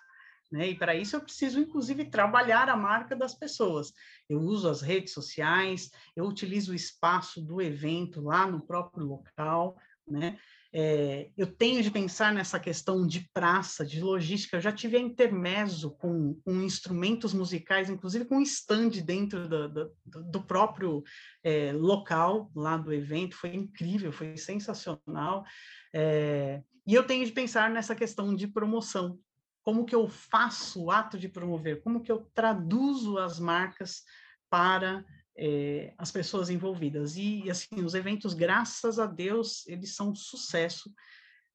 Né? 0.51 0.69
E 0.69 0.75
para 0.75 0.93
isso 0.93 1.15
eu 1.15 1.21
preciso, 1.21 1.59
inclusive, 1.59 2.05
trabalhar 2.05 2.69
a 2.69 2.77
marca 2.77 3.15
das 3.15 3.33
pessoas. 3.33 3.91
Eu 4.29 4.39
uso 4.39 4.69
as 4.69 4.81
redes 4.81 5.11
sociais, 5.11 5.89
eu 6.15 6.25
utilizo 6.25 6.71
o 6.71 6.75
espaço 6.75 7.41
do 7.41 7.59
evento 7.59 8.21
lá 8.21 8.45
no 8.45 8.61
próprio 8.61 9.03
local, 9.03 9.75
né? 10.07 10.37
É, 10.75 11.29
eu 11.37 11.45
tenho 11.45 11.83
de 11.83 11.91
pensar 11.91 12.33
nessa 12.33 12.59
questão 12.59 13.05
de 13.05 13.29
praça, 13.31 13.85
de 13.85 14.01
logística. 14.01 14.57
Eu 14.57 14.61
já 14.61 14.71
tive 14.71 14.97
a 14.97 14.99
intermezzo 14.99 15.91
com, 15.91 16.33
com 16.43 16.61
instrumentos 16.63 17.31
musicais, 17.31 17.91
inclusive 17.91 18.25
com 18.25 18.41
stand 18.41 18.89
dentro 19.05 19.47
do, 19.47 19.69
do, 19.69 19.93
do 20.31 20.41
próprio 20.41 21.03
é, 21.43 21.71
local 21.71 22.51
lá 22.55 22.75
do 22.75 22.91
evento. 22.91 23.35
Foi 23.35 23.53
incrível, 23.53 24.11
foi 24.11 24.35
sensacional. 24.35 25.45
É, 25.93 26.63
e 26.87 26.95
eu 26.95 27.05
tenho 27.05 27.23
de 27.23 27.31
pensar 27.31 27.69
nessa 27.69 27.93
questão 27.93 28.35
de 28.35 28.47
promoção. 28.47 29.19
Como 29.63 29.85
que 29.85 29.93
eu 29.93 30.07
faço 30.07 30.85
o 30.85 30.91
ato 30.91 31.19
de 31.19 31.29
promover? 31.29 31.83
Como 31.83 32.01
que 32.01 32.11
eu 32.11 32.27
traduzo 32.33 33.19
as 33.19 33.39
marcas 33.39 34.03
para 34.49 35.05
é, 35.37 35.93
as 35.97 36.11
pessoas 36.11 36.49
envolvidas. 36.49 37.15
E, 37.17 37.49
assim, 37.49 37.83
os 37.83 37.93
eventos, 37.93 38.33
graças 38.33 38.99
a 38.99 39.05
Deus, 39.05 39.67
eles 39.67 39.95
são 39.95 40.11
um 40.11 40.15
sucesso, 40.15 40.93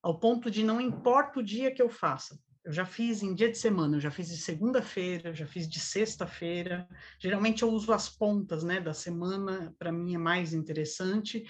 ao 0.03 0.19
ponto 0.19 0.51
de 0.51 0.63
não 0.63 0.81
importa 0.81 1.41
o 1.41 1.43
dia 1.43 1.73
que 1.73 1.83
eu 1.83 1.89
faça. 1.89 2.39
Eu 2.65 2.73
já 2.73 2.85
fiz 2.85 3.23
em 3.23 3.35
dia 3.35 3.51
de 3.51 3.57
semana, 3.57 3.97
eu 3.97 4.01
já 4.01 4.11
fiz 4.11 4.29
de 4.29 4.37
segunda-feira, 4.37 5.33
já 5.33 5.47
fiz 5.47 5.69
de 5.69 5.81
sexta-feira. 5.81 6.87
Geralmente 7.19 7.63
eu 7.63 7.71
uso 7.71 7.93
as 7.93 8.09
pontas, 8.09 8.63
né, 8.63 8.81
da 8.81 8.93
semana, 8.93 9.75
para 9.79 9.91
mim 9.91 10.15
é 10.15 10.19
mais 10.19 10.53
interessante. 10.53 11.45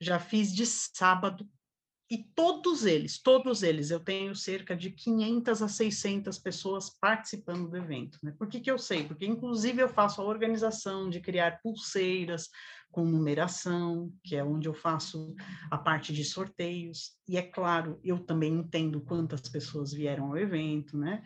Já 0.00 0.18
fiz 0.18 0.54
de 0.54 0.64
sábado, 0.64 1.46
e 2.12 2.18
todos 2.18 2.84
eles, 2.84 3.18
todos 3.18 3.62
eles, 3.62 3.90
eu 3.90 3.98
tenho 3.98 4.36
cerca 4.36 4.76
de 4.76 4.90
500 4.90 5.62
a 5.62 5.66
600 5.66 6.38
pessoas 6.38 6.90
participando 6.90 7.70
do 7.70 7.74
evento. 7.78 8.18
Né? 8.22 8.34
Por 8.38 8.48
que, 8.48 8.60
que 8.60 8.70
eu 8.70 8.76
sei? 8.76 9.02
Porque, 9.04 9.24
inclusive, 9.24 9.80
eu 9.80 9.88
faço 9.88 10.20
a 10.20 10.24
organização 10.26 11.08
de 11.08 11.20
criar 11.22 11.62
pulseiras 11.62 12.50
com 12.90 13.02
numeração, 13.06 14.12
que 14.22 14.36
é 14.36 14.44
onde 14.44 14.68
eu 14.68 14.74
faço 14.74 15.34
a 15.70 15.78
parte 15.78 16.12
de 16.12 16.22
sorteios. 16.22 17.12
E, 17.26 17.38
é 17.38 17.42
claro, 17.42 17.98
eu 18.04 18.18
também 18.18 18.52
entendo 18.52 19.00
quantas 19.00 19.48
pessoas 19.48 19.90
vieram 19.90 20.26
ao 20.26 20.36
evento, 20.36 20.98
né? 20.98 21.24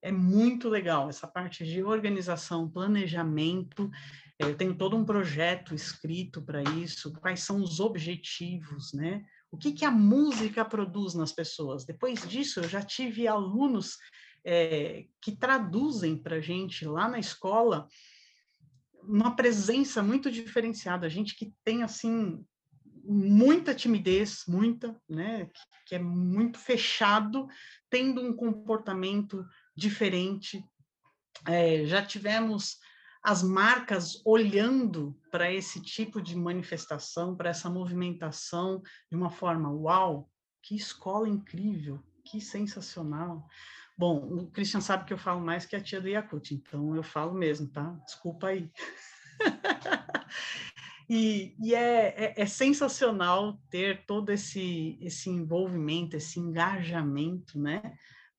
É 0.00 0.12
muito 0.12 0.68
legal 0.68 1.08
essa 1.08 1.26
parte 1.26 1.64
de 1.64 1.82
organização, 1.82 2.70
planejamento. 2.70 3.90
Eu 4.38 4.56
tenho 4.56 4.76
todo 4.76 4.96
um 4.96 5.04
projeto 5.04 5.74
escrito 5.74 6.40
para 6.40 6.62
isso, 6.62 7.12
quais 7.14 7.40
são 7.40 7.60
os 7.60 7.80
objetivos, 7.80 8.92
né? 8.92 9.24
O 9.50 9.56
que, 9.56 9.72
que 9.72 9.84
a 9.84 9.90
música 9.90 10.64
produz 10.64 11.14
nas 11.14 11.32
pessoas. 11.32 11.84
Depois 11.84 12.26
disso, 12.28 12.60
eu 12.60 12.68
já 12.68 12.82
tive 12.82 13.26
alunos 13.26 13.96
é, 14.44 15.06
que 15.20 15.36
traduzem 15.36 16.16
para 16.16 16.36
a 16.36 16.40
gente 16.40 16.84
lá 16.84 17.08
na 17.08 17.18
escola 17.18 17.86
uma 19.02 19.34
presença 19.34 20.02
muito 20.02 20.30
diferenciada, 20.30 21.08
gente 21.08 21.34
que 21.34 21.52
tem 21.64 21.82
assim 21.82 22.44
muita 23.04 23.74
timidez, 23.74 24.44
muita, 24.46 25.00
né, 25.08 25.48
que 25.86 25.94
é 25.94 25.98
muito 25.98 26.58
fechado, 26.58 27.48
tendo 27.88 28.20
um 28.20 28.36
comportamento 28.36 29.46
diferente. 29.74 30.62
É, 31.46 31.86
já 31.86 32.04
tivemos 32.04 32.76
as 33.22 33.42
marcas 33.42 34.22
olhando 34.24 35.16
para 35.30 35.52
esse 35.52 35.80
tipo 35.80 36.20
de 36.20 36.36
manifestação, 36.36 37.36
para 37.36 37.50
essa 37.50 37.68
movimentação 37.68 38.82
de 39.10 39.16
uma 39.16 39.30
forma, 39.30 39.70
uau, 39.70 40.30
que 40.62 40.76
escola 40.76 41.28
incrível, 41.28 42.02
que 42.24 42.40
sensacional. 42.40 43.46
Bom, 43.96 44.18
o 44.18 44.50
Christian 44.50 44.80
sabe 44.80 45.04
que 45.04 45.12
eu 45.12 45.18
falo 45.18 45.40
mais 45.40 45.66
que 45.66 45.74
a 45.74 45.80
tia 45.80 46.00
do 46.00 46.08
Yakut, 46.08 46.54
então 46.54 46.94
eu 46.94 47.02
falo 47.02 47.34
mesmo, 47.34 47.68
tá? 47.68 47.90
Desculpa 48.04 48.48
aí. 48.48 48.70
e, 51.08 51.56
e 51.58 51.74
é, 51.74 52.14
é, 52.16 52.34
é, 52.36 52.46
sensacional 52.46 53.60
ter 53.68 54.04
todo 54.06 54.30
esse, 54.30 54.96
esse 55.00 55.28
envolvimento, 55.28 56.16
esse 56.16 56.38
engajamento, 56.38 57.58
né? 57.58 57.98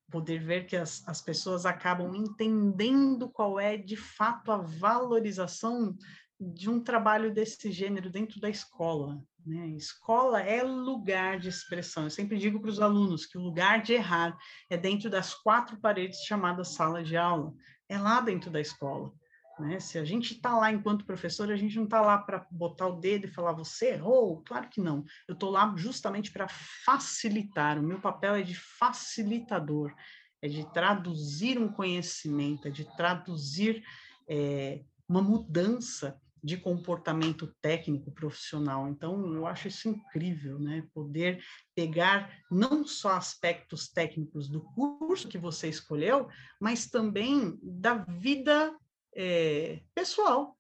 Poder 0.10 0.40
ver 0.40 0.66
que 0.66 0.76
as, 0.76 1.08
as 1.08 1.22
pessoas 1.22 1.66
acabam 1.66 2.16
entendendo 2.16 3.30
qual 3.30 3.60
é 3.60 3.78
de 3.78 3.96
fato 3.96 4.52
a 4.52 4.58
valorização 4.58 5.96
de 6.40 6.70
um 6.70 6.82
trabalho 6.82 7.34
desse 7.34 7.72
gênero 7.72 8.10
dentro 8.10 8.40
da 8.40 8.50
escola. 8.50 9.22
Né? 9.46 9.70
Escola 9.70 10.42
é 10.42 10.64
lugar 10.64 11.40
de 11.40 11.50
expressão. 11.50 12.04
Eu 12.04 12.10
sempre 12.10 12.38
digo 12.38 12.60
para 12.60 12.70
os 12.70 12.80
alunos 12.80 13.26
que 13.26 13.38
o 13.38 13.42
lugar 13.42 13.82
de 13.82 13.94
errar 13.94 14.38
é 14.70 14.78
dentro 14.78 15.10
das 15.10 15.34
quatro 15.34 15.80
paredes 15.80 16.20
chamadas 16.20 16.70
sala 16.70 17.04
de 17.04 17.18
aula. 17.18 17.54
É 17.88 17.98
lá 17.98 18.22
dentro 18.22 18.50
da 18.50 18.62
escola. 18.62 19.12
Né? 19.60 19.80
Se 19.80 19.98
a 19.98 20.06
gente 20.06 20.34
está 20.34 20.58
lá 20.58 20.72
enquanto 20.72 21.06
professor, 21.06 21.52
a 21.52 21.56
gente 21.56 21.76
não 21.76 21.84
está 21.84 22.02
lá 22.02 22.18
para 22.18 22.46
botar 22.50 22.88
o 22.88 23.00
dedo 23.00 23.26
e 23.26 23.32
falar, 23.32 23.54
você 23.54 23.92
errou? 23.92 24.42
Claro 24.44 24.70
que 24.70 24.80
não. 24.80 25.04
Eu 25.28 25.34
estou 25.34 25.50
lá 25.50 25.74
justamente 25.76 26.32
para 26.32 26.48
facilitar. 26.48 27.78
O 27.78 27.84
meu 27.84 28.00
papel 28.00 28.36
é 28.36 28.42
de 28.42 28.56
facilitador, 28.56 29.94
é 30.42 30.48
de 30.48 30.72
traduzir 30.72 31.60
um 31.60 31.68
conhecimento, 31.68 32.68
é 32.68 32.72
de 32.72 32.86
traduzir 32.96 33.84
é, 34.28 34.82
uma 35.08 35.22
mudança 35.22 36.20
de 36.42 36.58
comportamento 36.58 37.54
técnico 37.62 38.12
profissional. 38.12 38.88
Então, 38.88 39.34
eu 39.34 39.46
acho 39.46 39.68
isso 39.68 39.90
incrível, 39.90 40.58
né? 40.58 40.88
Poder 40.94 41.44
pegar 41.76 42.34
não 42.50 42.86
só 42.88 43.12
aspectos 43.12 43.90
técnicos 43.90 44.48
do 44.48 44.62
curso 44.62 45.28
que 45.28 45.38
você 45.38 45.68
escolheu, 45.68 46.30
mas 46.60 46.88
também 46.88 47.60
da 47.62 47.96
vida 47.96 48.74
é, 49.16 49.82
pessoal, 49.94 50.58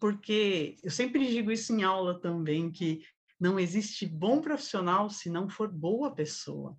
porque 0.00 0.76
eu 0.82 0.90
sempre 0.90 1.26
digo 1.26 1.50
isso 1.50 1.72
em 1.72 1.82
aula 1.82 2.20
também, 2.20 2.70
que 2.70 3.02
não 3.38 3.58
existe 3.58 4.06
bom 4.06 4.40
profissional 4.40 5.10
se 5.10 5.28
não 5.30 5.48
for 5.48 5.68
boa 5.68 6.14
pessoa, 6.14 6.76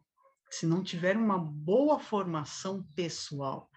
se 0.50 0.66
não 0.66 0.84
tiver 0.84 1.16
uma 1.18 1.38
boa 1.38 2.00
formação 2.00 2.84
pessoal. 2.96 3.70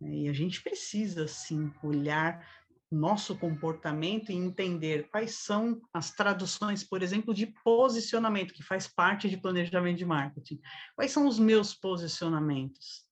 Né? 0.00 0.14
E 0.14 0.28
a 0.28 0.32
gente 0.32 0.62
precisa, 0.62 1.26
sim, 1.28 1.72
olhar 1.82 2.46
nosso 2.90 3.36
comportamento 3.36 4.30
e 4.30 4.36
entender 4.36 5.08
quais 5.10 5.36
são 5.36 5.80
as 5.92 6.12
traduções, 6.12 6.84
por 6.84 7.02
exemplo, 7.02 7.34
de 7.34 7.46
posicionamento, 7.64 8.54
que 8.54 8.62
faz 8.62 8.86
parte 8.86 9.28
de 9.28 9.36
planejamento 9.36 9.98
de 9.98 10.04
marketing. 10.04 10.60
Quais 10.94 11.10
são 11.10 11.26
os 11.26 11.38
meus 11.38 11.74
posicionamentos? 11.74 13.04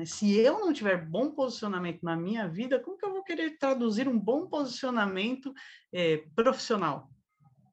Né? 0.00 0.06
Se 0.06 0.34
eu 0.34 0.60
não 0.60 0.72
tiver 0.72 1.06
bom 1.06 1.30
posicionamento 1.30 2.02
na 2.02 2.16
minha 2.16 2.48
vida, 2.48 2.80
como 2.80 2.96
que 2.96 3.04
eu 3.04 3.12
vou 3.12 3.22
querer 3.22 3.58
traduzir 3.58 4.08
um 4.08 4.18
bom 4.18 4.46
posicionamento 4.46 5.52
é, 5.92 6.24
profissional? 6.34 7.10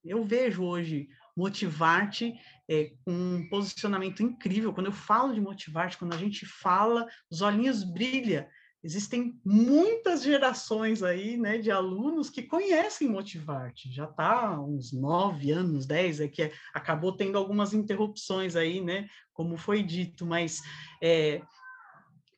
Eu 0.04 0.24
vejo 0.24 0.63
hoje 0.63 1.08
Motivarte 1.36 2.34
é, 2.70 2.92
um 3.06 3.48
posicionamento 3.50 4.22
incrível. 4.22 4.74
Quando 4.74 4.88
eu 4.88 4.92
falo 4.92 5.34
de 5.34 5.40
Motivarte, 5.40 5.98
quando 5.98 6.13
a 6.13 6.18
gente 6.18 6.46
fala, 6.46 7.08
os 7.32 7.42
olhinhos 7.42 7.84
brilham. 7.84 8.46
existem 8.84 9.40
muitas 9.46 10.24
gerações 10.24 11.04
aí, 11.04 11.38
né, 11.38 11.58
de 11.58 11.72
alunos 11.72 12.30
que 12.30 12.44
conhecem 12.44 13.08
Motivarte. 13.08 13.92
Já 13.92 14.06
está 14.06 14.60
uns 14.60 14.92
nove 14.92 15.52
anos, 15.52 15.86
dez, 15.86 16.20
é 16.20 16.28
que 16.28 16.52
acabou 16.74 17.16
tendo 17.16 17.38
algumas 17.38 17.74
interrupções 17.74 18.56
aí, 18.56 18.82
né, 18.82 19.08
como 19.34 19.58
foi 19.58 19.84
dito, 19.84 20.26
mas 20.26 20.62
é, 21.04 21.42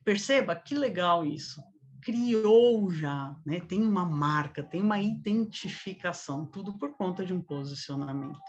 perceba 0.04 0.54
que 0.56 0.74
legal 0.74 1.24
isso. 1.24 1.62
Criou 2.02 2.90
já, 2.90 3.36
né, 3.44 3.60
tem 3.60 3.82
uma 3.82 4.06
marca, 4.06 4.62
tem 4.62 4.80
uma 4.80 5.00
identificação, 5.00 6.46
tudo 6.46 6.78
por 6.78 6.96
conta 6.96 7.24
de 7.24 7.32
um 7.32 7.42
posicionamento, 7.42 8.40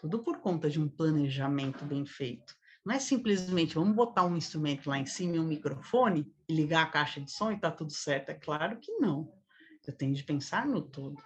tudo 0.00 0.20
por 0.20 0.38
conta 0.38 0.70
de 0.70 0.80
um 0.80 0.88
planejamento 0.88 1.84
bem 1.84 2.06
feito. 2.06 2.54
Não 2.84 2.94
é 2.94 3.00
simplesmente 3.00 3.74
vamos 3.74 3.96
botar 3.96 4.24
um 4.24 4.36
instrumento 4.36 4.88
lá 4.88 4.96
em 4.96 5.06
cima 5.06 5.36
e 5.36 5.40
um 5.40 5.44
microfone 5.44 6.32
e 6.48 6.54
ligar 6.54 6.84
a 6.84 6.90
caixa 6.90 7.20
de 7.20 7.30
som 7.30 7.50
e 7.50 7.58
tá 7.58 7.70
tudo 7.70 7.92
certo. 7.92 8.30
É 8.30 8.34
claro 8.34 8.78
que 8.78 8.92
não. 8.92 9.28
Eu 9.84 9.92
tenho 9.92 10.14
de 10.14 10.22
pensar 10.22 10.66
no 10.66 10.80
todo. 10.80 11.20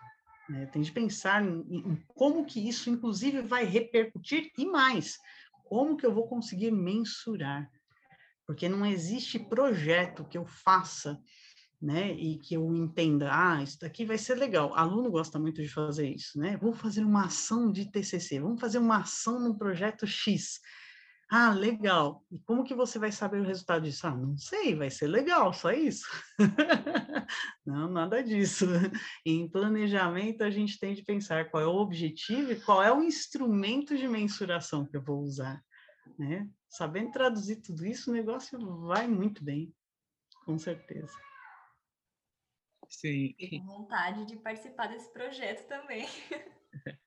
Né? 0.49 0.67
Tenho 0.67 0.85
de 0.85 0.91
pensar 0.91 1.45
em, 1.45 1.61
em 1.71 1.97
como 2.09 2.45
que 2.47 2.67
isso, 2.67 2.91
inclusive, 2.91 3.43
vai 3.43 3.65
repercutir 3.65 4.51
e 4.57 4.67
mais, 4.67 5.19
como 5.65 5.97
que 5.97 6.05
eu 6.05 6.13
vou 6.13 6.27
conseguir 6.27 6.71
mensurar. 6.71 7.71
Porque 8.51 8.69
não 8.69 8.85
existe 8.85 9.39
projeto 9.39 10.25
que 10.25 10.37
eu 10.37 10.45
faça 10.45 11.17
né, 11.81 12.11
e 12.15 12.37
que 12.37 12.55
eu 12.55 12.75
entenda, 12.75 13.31
ah, 13.33 13.63
isso 13.63 13.79
daqui 13.79 14.05
vai 14.05 14.19
ser 14.19 14.35
legal. 14.35 14.75
Aluno 14.75 15.09
gosta 15.09 15.39
muito 15.39 15.63
de 15.63 15.69
fazer 15.69 16.09
isso, 16.09 16.37
né? 16.37 16.57
Vou 16.57 16.75
fazer 16.75 17.05
uma 17.05 17.27
ação 17.27 17.71
de 17.71 17.89
TCC, 17.89 18.41
vamos 18.41 18.61
fazer 18.61 18.79
uma 18.79 19.03
ação 19.03 19.39
no 19.39 19.57
projeto 19.57 20.05
X. 20.05 20.59
Ah, 21.31 21.55
legal. 21.55 22.25
E 22.29 22.41
como 22.41 22.65
que 22.65 22.75
você 22.75 22.99
vai 22.99 23.13
saber 23.13 23.41
o 23.41 23.47
resultado 23.47 23.85
disso? 23.85 24.05
Ah, 24.09 24.17
não 24.17 24.37
sei, 24.37 24.75
vai 24.75 24.91
ser 24.91 25.07
legal, 25.07 25.53
só 25.53 25.71
isso. 25.71 26.09
não, 27.65 27.89
nada 27.89 28.21
disso. 28.21 28.67
Em 29.25 29.49
planejamento, 29.49 30.43
a 30.43 30.51
gente 30.51 30.77
tem 30.77 30.93
de 30.93 31.05
pensar 31.05 31.49
qual 31.53 31.63
é 31.63 31.67
o 31.69 31.77
objetivo 31.77 32.51
e 32.51 32.61
qual 32.61 32.83
é 32.83 32.93
o 32.93 33.01
instrumento 33.01 33.97
de 33.97 34.09
mensuração 34.09 34.85
que 34.85 34.97
eu 34.97 35.05
vou 35.05 35.21
usar. 35.21 35.63
Né? 36.19 36.49
Sabendo 36.71 37.11
traduzir 37.11 37.57
tudo 37.57 37.85
isso, 37.85 38.11
o 38.11 38.15
negócio 38.15 38.59
vai 38.87 39.09
muito 39.09 39.43
bem, 39.43 39.75
com 40.45 40.57
certeza. 40.57 41.13
Sim. 42.89 43.35
Tenho 43.39 43.65
vontade 43.65 44.25
de 44.25 44.37
participar 44.37 44.87
desse 44.87 45.13
projeto 45.13 45.67
também. 45.67 46.07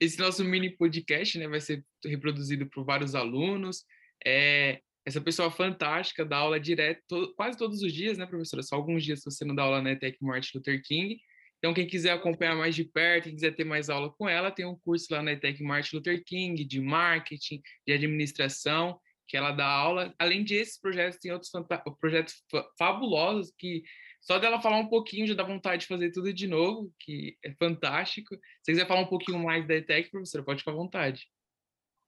Esse 0.00 0.18
nosso 0.18 0.44
mini 0.44 0.70
podcast 0.70 1.38
né, 1.38 1.46
vai 1.48 1.60
ser 1.60 1.84
reproduzido 2.04 2.68
por 2.68 2.84
vários 2.84 3.14
alunos. 3.14 3.84
É, 4.24 4.80
essa 5.04 5.20
pessoa 5.20 5.50
fantástica 5.50 6.24
dá 6.24 6.38
aula 6.38 6.58
direto 6.58 7.02
to, 7.08 7.34
quase 7.36 7.56
todos 7.56 7.82
os 7.82 7.92
dias, 7.92 8.18
né, 8.18 8.26
professora? 8.26 8.62
Só 8.62 8.76
alguns 8.76 9.04
dias 9.04 9.22
você 9.24 9.44
não 9.44 9.54
dá 9.54 9.62
aula 9.62 9.82
na 9.82 9.92
ETEC 9.92 10.18
Martin 10.20 10.58
Luther 10.58 10.82
King. 10.82 11.20
Então, 11.66 11.74
quem 11.74 11.84
quiser 11.88 12.12
acompanhar 12.12 12.54
mais 12.54 12.76
de 12.76 12.84
perto, 12.84 13.24
quem 13.24 13.34
quiser 13.34 13.50
ter 13.50 13.64
mais 13.64 13.90
aula 13.90 14.08
com 14.12 14.28
ela, 14.28 14.52
tem 14.52 14.64
um 14.64 14.76
curso 14.76 15.08
lá 15.10 15.20
na 15.20 15.32
ETEC 15.32 15.64
Martin 15.64 15.96
Luther 15.96 16.22
King 16.24 16.64
de 16.64 16.80
marketing, 16.80 17.60
de 17.84 17.92
administração, 17.92 19.00
que 19.26 19.36
ela 19.36 19.50
dá 19.50 19.66
aula. 19.66 20.14
Além 20.16 20.44
desses 20.44 20.80
projetos, 20.80 21.18
tem 21.18 21.32
outros 21.32 21.50
projetos 21.98 22.36
fabulosos 22.78 23.52
que 23.58 23.82
só 24.20 24.38
dela 24.38 24.62
falar 24.62 24.78
um 24.78 24.86
pouquinho 24.86 25.26
já 25.26 25.34
dá 25.34 25.42
vontade 25.42 25.82
de 25.82 25.88
fazer 25.88 26.12
tudo 26.12 26.32
de 26.32 26.46
novo, 26.46 26.94
que 27.00 27.36
é 27.44 27.52
fantástico. 27.54 28.36
Se 28.62 28.70
quiser 28.70 28.86
falar 28.86 29.00
um 29.00 29.08
pouquinho 29.08 29.40
mais 29.40 29.66
da 29.66 29.74
ETEC, 29.74 30.12
professora, 30.12 30.44
pode 30.44 30.60
ficar 30.60 30.70
à 30.70 30.76
vontade. 30.76 31.26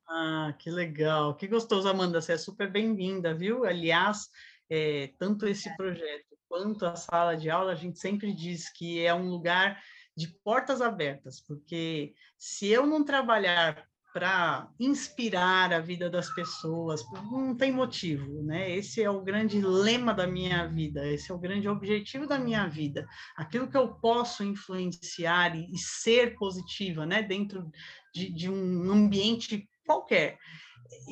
Ah, 0.08 0.54
que 0.56 0.70
legal, 0.70 1.34
que 1.34 1.48
gostoso, 1.48 1.88
Amanda, 1.88 2.20
você 2.20 2.34
é 2.34 2.38
super 2.38 2.70
bem-vinda, 2.70 3.34
viu? 3.34 3.64
Aliás, 3.64 4.28
é, 4.70 5.08
tanto 5.18 5.48
esse 5.48 5.76
projeto 5.76 6.37
quanto 6.48 6.86
a 6.86 6.96
sala 6.96 7.36
de 7.36 7.50
aula, 7.50 7.72
a 7.72 7.76
gente 7.76 7.98
sempre 7.98 8.32
diz 8.32 8.72
que 8.72 9.04
é 9.04 9.14
um 9.14 9.28
lugar 9.28 9.80
de 10.16 10.28
portas 10.42 10.80
abertas, 10.80 11.40
porque 11.40 12.12
se 12.36 12.66
eu 12.66 12.86
não 12.86 13.04
trabalhar 13.04 13.86
para 14.12 14.68
inspirar 14.80 15.72
a 15.72 15.80
vida 15.80 16.08
das 16.08 16.28
pessoas, 16.34 17.04
não 17.30 17.54
tem 17.54 17.70
motivo, 17.70 18.42
né? 18.42 18.74
Esse 18.74 19.02
é 19.02 19.08
o 19.08 19.22
grande 19.22 19.60
lema 19.60 20.14
da 20.14 20.26
minha 20.26 20.66
vida, 20.66 21.06
esse 21.06 21.30
é 21.30 21.34
o 21.34 21.38
grande 21.38 21.68
objetivo 21.68 22.26
da 22.26 22.38
minha 22.38 22.66
vida. 22.66 23.06
Aquilo 23.36 23.68
que 23.68 23.76
eu 23.76 23.94
posso 23.94 24.42
influenciar 24.42 25.54
e, 25.54 25.72
e 25.72 25.78
ser 25.78 26.34
positiva, 26.36 27.04
né? 27.04 27.22
Dentro 27.22 27.70
de, 28.12 28.32
de, 28.32 28.50
um 28.50 28.90
ambiente 28.90 29.68
qualquer. 29.86 30.38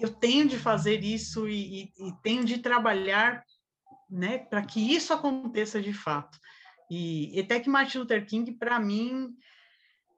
Eu 0.00 0.12
tenho 0.12 0.48
de 0.48 0.58
fazer 0.58 1.04
isso 1.04 1.46
e, 1.48 1.82
e, 1.82 2.08
e 2.08 2.12
tenho 2.22 2.44
de 2.44 2.58
trabalhar, 2.58 3.44
né? 4.08 4.38
Para 4.38 4.64
que 4.64 4.80
isso 4.80 5.12
aconteça 5.12 5.80
de 5.80 5.92
fato. 5.92 6.38
E 6.90 7.40
até 7.40 7.58
que 7.58 7.68
Martin 7.68 7.98
Luther 7.98 8.24
King, 8.26 8.52
para 8.52 8.78
mim, 8.78 9.34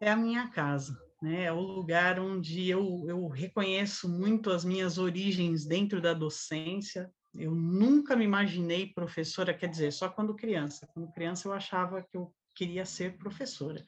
é 0.01 0.11
a 0.11 0.16
minha 0.16 0.48
casa 0.48 0.96
né? 1.20 1.44
É 1.44 1.53
o 1.53 1.61
lugar 1.61 2.18
onde 2.20 2.68
eu, 2.68 3.05
eu 3.07 3.27
reconheço 3.29 4.09
muito 4.09 4.51
as 4.51 4.64
minhas 4.64 4.98
origens 4.98 5.66
dentro 5.66 6.01
da 6.01 6.14
docência. 6.14 7.11
Eu 7.35 7.55
nunca 7.55 8.16
me 8.16 8.24
imaginei 8.24 8.87
professora, 8.87 9.55
quer 9.55 9.68
dizer, 9.68 9.92
só 9.92 10.09
quando 10.09 10.35
criança. 10.35 10.88
Quando 10.94 11.12
criança 11.12 11.48
eu 11.48 11.53
achava 11.53 12.03
que 12.03 12.16
eu 12.16 12.33
queria 12.55 12.85
ser 12.85 13.16
professora. 13.18 13.85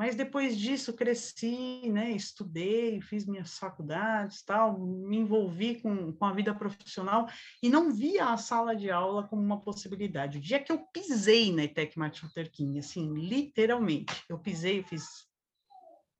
Mas 0.00 0.14
depois 0.14 0.56
disso 0.56 0.94
cresci, 0.94 1.90
né, 1.92 2.10
estudei, 2.12 3.02
fiz 3.02 3.26
minhas 3.26 3.58
faculdades, 3.58 4.42
tal, 4.42 4.78
me 4.80 5.18
envolvi 5.18 5.78
com, 5.78 6.10
com 6.10 6.24
a 6.24 6.32
vida 6.32 6.54
profissional 6.54 7.28
e 7.62 7.68
não 7.68 7.92
via 7.92 8.30
a 8.30 8.38
sala 8.38 8.74
de 8.74 8.90
aula 8.90 9.28
como 9.28 9.42
uma 9.42 9.60
possibilidade. 9.60 10.38
O 10.38 10.40
dia 10.40 10.58
que 10.58 10.72
eu 10.72 10.78
pisei 10.78 11.52
na 11.52 11.64
ETEC 11.64 11.98
Martin 11.98 12.24
Luther 12.24 12.50
King, 12.50 12.78
assim, 12.78 13.12
literalmente, 13.12 14.24
eu 14.26 14.38
pisei, 14.38 14.82
fiz 14.82 15.04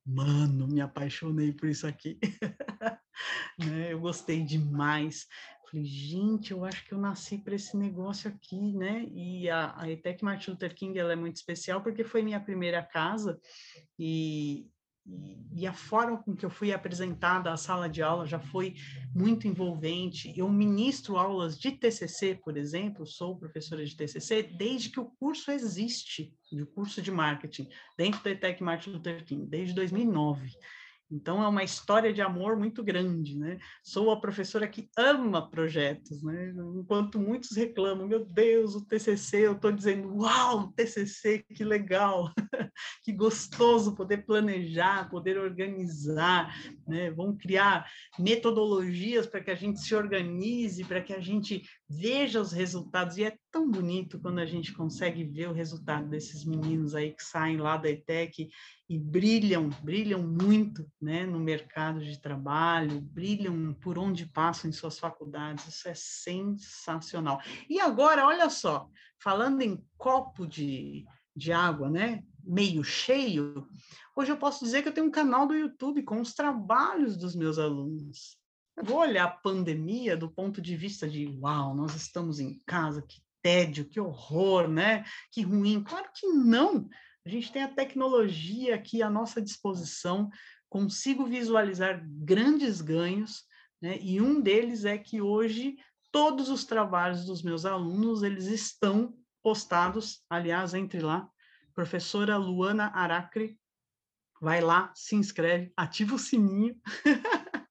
mano, 0.04 0.68
me 0.68 0.82
apaixonei 0.82 1.50
por 1.50 1.66
isso 1.66 1.86
aqui. 1.86 2.18
né? 3.58 3.94
Eu 3.94 4.00
gostei 4.00 4.44
demais. 4.44 5.26
Falei, 5.70 5.84
gente, 5.86 6.50
eu 6.50 6.64
acho 6.64 6.84
que 6.84 6.92
eu 6.92 6.98
nasci 6.98 7.38
para 7.38 7.54
esse 7.54 7.76
negócio 7.76 8.28
aqui, 8.28 8.72
né? 8.72 9.06
E 9.12 9.48
a, 9.48 9.72
a 9.76 9.88
ETEC 9.88 10.24
Martin 10.24 10.50
Luther 10.50 10.74
King 10.74 10.98
ela 10.98 11.12
é 11.12 11.16
muito 11.16 11.36
especial 11.36 11.80
porque 11.80 12.02
foi 12.02 12.22
minha 12.22 12.40
primeira 12.40 12.82
casa 12.82 13.38
e, 13.96 14.66
e, 15.52 15.64
a 15.68 15.72
forma 15.72 16.20
com 16.20 16.34
que 16.34 16.44
eu 16.44 16.50
fui 16.50 16.72
apresentada 16.72 17.52
à 17.52 17.56
sala 17.56 17.88
de 17.88 18.02
aula 18.02 18.26
já 18.26 18.40
foi 18.40 18.74
muito 19.14 19.46
envolvente. 19.46 20.36
Eu 20.36 20.48
ministro 20.48 21.16
aulas 21.16 21.56
de 21.56 21.70
TCC, 21.70 22.40
por 22.42 22.56
exemplo, 22.56 23.06
sou 23.06 23.38
professora 23.38 23.84
de 23.84 23.96
TCC 23.96 24.42
desde 24.42 24.90
que 24.90 24.98
o 24.98 25.06
curso 25.20 25.52
existe, 25.52 26.34
o 26.52 26.66
curso 26.66 27.00
de 27.00 27.12
marketing, 27.12 27.68
dentro 27.96 28.24
da 28.24 28.30
ETEC 28.30 28.60
Martin 28.60 28.90
Luther 28.90 29.24
King, 29.24 29.46
desde 29.46 29.72
2009. 29.74 30.50
Então, 31.10 31.42
é 31.42 31.48
uma 31.48 31.64
história 31.64 32.12
de 32.12 32.22
amor 32.22 32.56
muito 32.56 32.82
grande, 32.84 33.36
né? 33.36 33.58
Sou 33.82 34.10
a 34.10 34.20
professora 34.20 34.68
que 34.68 34.88
ama 34.96 35.50
projetos, 35.50 36.22
né? 36.22 36.52
Enquanto 36.76 37.18
muitos 37.18 37.56
reclamam, 37.56 38.06
meu 38.06 38.24
Deus, 38.24 38.74
o 38.74 38.86
TCC, 38.86 39.46
eu 39.46 39.52
estou 39.52 39.72
dizendo, 39.72 40.14
uau, 40.16 40.72
TCC, 40.72 41.44
que 41.54 41.64
legal, 41.64 42.32
que 43.02 43.12
gostoso 43.12 43.94
poder 43.94 44.26
planejar, 44.26 45.08
poder 45.08 45.38
organizar, 45.38 46.54
né? 46.86 47.10
Vamos 47.10 47.38
criar 47.40 47.90
metodologias 48.18 49.26
para 49.26 49.40
que 49.40 49.50
a 49.50 49.54
gente 49.54 49.80
se 49.80 49.94
organize, 49.94 50.84
para 50.84 51.00
que 51.00 51.12
a 51.12 51.20
gente 51.20 51.62
veja 51.88 52.40
os 52.40 52.52
resultados. 52.52 53.16
E 53.16 53.24
é 53.24 53.36
tão 53.50 53.70
bonito 53.70 54.20
quando 54.20 54.38
a 54.38 54.46
gente 54.46 54.72
consegue 54.72 55.24
ver 55.24 55.48
o 55.48 55.54
resultado 55.54 56.08
desses 56.08 56.44
meninos 56.44 56.94
aí 56.94 57.12
que 57.12 57.22
saem 57.22 57.56
lá 57.56 57.76
da 57.76 57.88
ETEC 57.88 58.48
e 58.88 58.98
brilham, 58.98 59.70
brilham 59.82 60.20
muito 60.20 60.84
né, 61.00 61.24
no 61.24 61.38
mercado 61.38 62.00
de 62.00 62.20
trabalho, 62.20 63.00
brilham 63.00 63.72
por 63.74 63.96
onde 63.96 64.26
passam 64.26 64.68
em 64.68 64.72
suas 64.72 64.98
faculdades, 64.98 65.68
isso 65.68 65.88
é 65.88 65.94
sensacional. 65.94 67.40
E 67.68 67.80
agora, 67.80 68.26
olha 68.26 68.50
só, 68.50 68.88
falando 69.22 69.62
em 69.62 69.80
copo 69.96 70.44
de, 70.44 71.06
de 71.36 71.52
água, 71.52 71.88
né, 71.88 72.24
meio 72.50 72.82
cheio, 72.82 73.68
hoje 74.16 74.32
eu 74.32 74.36
posso 74.36 74.64
dizer 74.64 74.82
que 74.82 74.88
eu 74.88 74.92
tenho 74.92 75.06
um 75.06 75.12
canal 75.12 75.46
do 75.46 75.54
YouTube 75.54 76.02
com 76.02 76.20
os 76.20 76.34
trabalhos 76.34 77.16
dos 77.16 77.36
meus 77.36 77.58
alunos. 77.58 78.36
Eu 78.76 78.84
vou 78.84 78.98
olhar 78.98 79.24
a 79.24 79.30
pandemia 79.30 80.16
do 80.16 80.28
ponto 80.28 80.60
de 80.60 80.74
vista 80.74 81.08
de, 81.08 81.26
uau, 81.40 81.74
nós 81.76 81.94
estamos 81.94 82.40
em 82.40 82.60
casa, 82.66 83.02
que 83.02 83.22
tédio, 83.40 83.88
que 83.88 84.00
horror, 84.00 84.66
né? 84.68 85.04
Que 85.30 85.42
ruim. 85.42 85.82
Claro 85.84 86.08
que 86.14 86.26
não. 86.26 86.88
A 87.24 87.28
gente 87.28 87.52
tem 87.52 87.62
a 87.62 87.72
tecnologia 87.72 88.74
aqui 88.74 89.00
à 89.00 89.08
nossa 89.08 89.40
disposição, 89.40 90.28
consigo 90.68 91.24
visualizar 91.26 92.02
grandes 92.04 92.80
ganhos, 92.80 93.44
né? 93.80 93.96
E 94.00 94.20
um 94.20 94.40
deles 94.40 94.84
é 94.84 94.98
que 94.98 95.20
hoje 95.20 95.76
todos 96.10 96.48
os 96.48 96.64
trabalhos 96.64 97.24
dos 97.24 97.42
meus 97.42 97.64
alunos, 97.64 98.24
eles 98.24 98.46
estão 98.46 99.14
postados, 99.40 100.24
aliás, 100.28 100.74
entre 100.74 101.00
lá, 101.00 101.28
professora 101.80 102.36
Luana 102.36 102.92
Aracre, 102.94 103.58
vai 104.38 104.60
lá, 104.60 104.92
se 104.94 105.16
inscreve, 105.16 105.72
ativa 105.74 106.14
o 106.14 106.18
sininho 106.18 106.78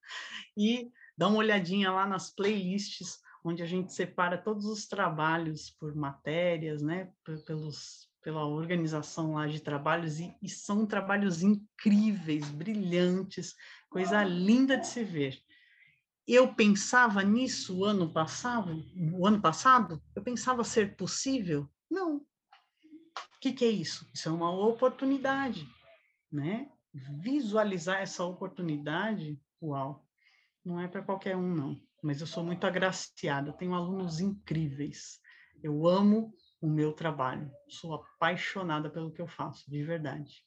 e 0.57 0.91
dá 1.15 1.27
uma 1.27 1.37
olhadinha 1.37 1.91
lá 1.91 2.07
nas 2.07 2.33
playlists 2.33 3.19
onde 3.43 3.61
a 3.61 3.67
gente 3.67 3.93
separa 3.93 4.35
todos 4.35 4.65
os 4.65 4.87
trabalhos 4.87 5.69
por 5.69 5.95
matérias, 5.95 6.81
né, 6.81 7.11
pelos, 7.45 8.09
pela 8.23 8.47
organização 8.47 9.35
lá 9.35 9.45
de 9.45 9.59
trabalhos, 9.59 10.19
e, 10.19 10.35
e 10.41 10.49
são 10.49 10.87
trabalhos 10.87 11.43
incríveis, 11.43 12.49
brilhantes, 12.49 13.53
coisa 13.91 14.23
linda 14.23 14.75
de 14.75 14.87
se 14.87 15.03
ver. 15.03 15.39
Eu 16.27 16.55
pensava 16.55 17.21
nisso 17.21 17.77
o 17.77 17.85
ano 17.85 18.11
passado, 18.11 18.83
o 19.13 19.27
ano 19.27 19.39
passado, 19.39 20.01
eu 20.15 20.23
pensava 20.23 20.63
ser 20.63 20.95
possível? 20.95 21.69
Não. 21.87 22.25
O 23.39 23.41
que, 23.41 23.53
que 23.53 23.63
é 23.63 23.69
isso? 23.69 24.05
Isso 24.13 24.27
é 24.27 24.31
uma 24.33 24.51
oportunidade, 24.51 25.65
né? 26.29 26.69
Visualizar 26.93 28.01
essa 28.01 28.25
oportunidade, 28.25 29.41
uau, 29.61 30.05
não 30.65 30.77
é 30.77 30.89
para 30.89 31.01
qualquer 31.01 31.37
um, 31.37 31.55
não. 31.55 31.79
Mas 32.03 32.19
eu 32.19 32.27
sou 32.27 32.43
muito 32.43 32.67
agraciada, 32.67 33.53
tenho 33.53 33.73
alunos 33.73 34.19
incríveis. 34.19 35.21
Eu 35.63 35.87
amo 35.87 36.35
o 36.59 36.69
meu 36.69 36.91
trabalho, 36.91 37.49
sou 37.69 37.93
apaixonada 37.93 38.89
pelo 38.89 39.09
que 39.09 39.21
eu 39.21 39.27
faço, 39.29 39.71
de 39.71 39.85
verdade. 39.85 40.43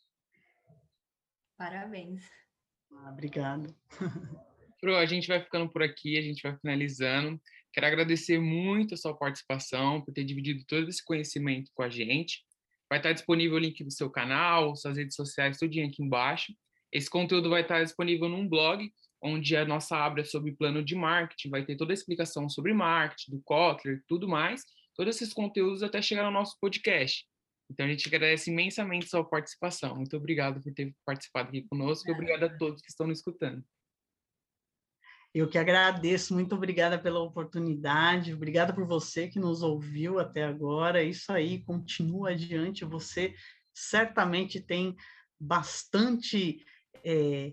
Parabéns. 1.56 2.28
Ah, 2.90 3.10
obrigado. 3.10 3.74
Pro, 4.78 4.96
a 4.96 5.06
gente 5.06 5.28
vai 5.28 5.42
ficando 5.42 5.72
por 5.72 5.82
aqui, 5.82 6.18
a 6.18 6.22
gente 6.22 6.42
vai 6.42 6.54
finalizando. 6.58 7.40
Quero 7.72 7.86
agradecer 7.86 8.38
muito 8.38 8.92
a 8.92 8.98
sua 8.98 9.16
participação, 9.16 10.02
por 10.02 10.12
ter 10.12 10.24
dividido 10.24 10.62
todo 10.66 10.90
esse 10.90 11.02
conhecimento 11.02 11.70
com 11.72 11.82
a 11.82 11.88
gente. 11.88 12.44
Vai 12.92 12.98
estar 12.98 13.14
disponível 13.14 13.56
o 13.56 13.58
link 13.58 13.82
do 13.82 13.90
seu 13.90 14.10
canal, 14.10 14.76
suas 14.76 14.98
redes 14.98 15.16
sociais, 15.16 15.56
tudo 15.56 15.70
aqui 15.80 16.02
embaixo. 16.02 16.52
Esse 16.92 17.08
conteúdo 17.08 17.48
vai 17.48 17.62
estar 17.62 17.82
disponível 17.82 18.28
num 18.28 18.46
blog, 18.46 18.92
onde 19.22 19.56
a 19.56 19.64
nossa 19.64 19.96
abra 19.96 20.20
é 20.20 20.24
sobre 20.24 20.52
plano 20.52 20.84
de 20.84 20.94
marketing, 20.94 21.48
vai 21.48 21.64
ter 21.64 21.74
toda 21.74 21.90
a 21.90 21.94
explicação 21.94 22.50
sobre 22.50 22.74
marketing, 22.74 23.30
do 23.30 23.42
Kotler, 23.44 24.02
tudo 24.06 24.28
mais, 24.28 24.62
todos 24.94 25.16
esses 25.16 25.32
conteúdos 25.32 25.82
até 25.82 26.02
chegar 26.02 26.24
no 26.24 26.30
nosso 26.30 26.58
podcast. 26.60 27.24
Então 27.70 27.86
a 27.86 27.88
gente 27.88 28.06
agradece 28.06 28.50
imensamente 28.50 29.08
sua 29.08 29.24
participação. 29.24 29.96
Muito 29.96 30.14
obrigado 30.14 30.62
por 30.62 30.70
ter 30.74 30.94
participado 31.06 31.48
aqui 31.48 31.62
conosco 31.62 32.06
e 32.10 32.12
obrigado 32.12 32.42
a 32.42 32.58
todos 32.58 32.82
que 32.82 32.90
estão 32.90 33.06
nos 33.06 33.20
escutando. 33.20 33.64
Eu 35.34 35.48
que 35.48 35.56
agradeço, 35.56 36.34
muito 36.34 36.54
obrigada 36.54 36.98
pela 36.98 37.20
oportunidade, 37.20 38.34
obrigada 38.34 38.72
por 38.72 38.86
você 38.86 39.28
que 39.28 39.40
nos 39.40 39.62
ouviu 39.62 40.18
até 40.18 40.44
agora. 40.44 41.02
É 41.02 41.06
isso 41.06 41.32
aí, 41.32 41.62
continua 41.62 42.30
adiante. 42.30 42.84
Você 42.84 43.34
certamente 43.72 44.60
tem 44.60 44.94
bastante, 45.40 46.62
é, 47.02 47.52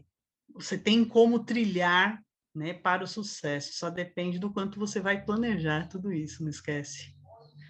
você 0.53 0.77
tem 0.77 1.05
como 1.05 1.45
trilhar 1.45 2.21
né, 2.53 2.73
para 2.73 3.05
o 3.05 3.07
sucesso. 3.07 3.73
Só 3.73 3.89
depende 3.89 4.39
do 4.39 4.51
quanto 4.51 4.77
você 4.77 4.99
vai 4.99 5.23
planejar 5.23 5.87
tudo 5.87 6.11
isso, 6.11 6.43
não 6.43 6.49
esquece. 6.49 7.17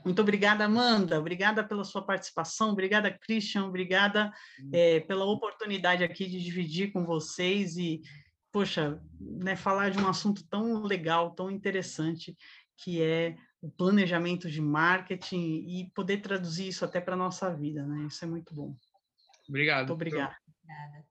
Muito 0.03 0.21
obrigada, 0.21 0.65
Amanda. 0.65 1.19
Obrigada 1.19 1.63
pela 1.63 1.83
sua 1.83 2.01
participação. 2.01 2.71
Obrigada, 2.71 3.11
Christian. 3.11 3.65
Obrigada 3.65 4.31
é, 4.73 5.01
pela 5.01 5.25
oportunidade 5.25 6.03
aqui 6.03 6.25
de 6.25 6.41
dividir 6.41 6.91
com 6.91 7.05
vocês 7.05 7.77
e 7.77 8.01
poxa, 8.51 9.01
né, 9.19 9.55
falar 9.55 9.89
de 9.89 9.99
um 9.99 10.07
assunto 10.07 10.47
tão 10.47 10.83
legal, 10.83 11.31
tão 11.31 11.49
interessante, 11.49 12.37
que 12.77 13.01
é 13.01 13.35
o 13.61 13.69
planejamento 13.69 14.49
de 14.49 14.61
marketing 14.61 15.65
e 15.67 15.91
poder 15.93 16.21
traduzir 16.21 16.67
isso 16.69 16.85
até 16.85 17.01
para 17.01 17.13
a 17.13 17.17
nossa 17.17 17.53
vida, 17.53 17.85
né? 17.85 18.07
Isso 18.07 18.23
é 18.23 18.27
muito 18.27 18.53
bom. 18.53 18.75
Obrigado. 19.47 19.79
Muito 19.79 19.93
obrigado. 19.93 20.35
Obrigada. 20.47 21.08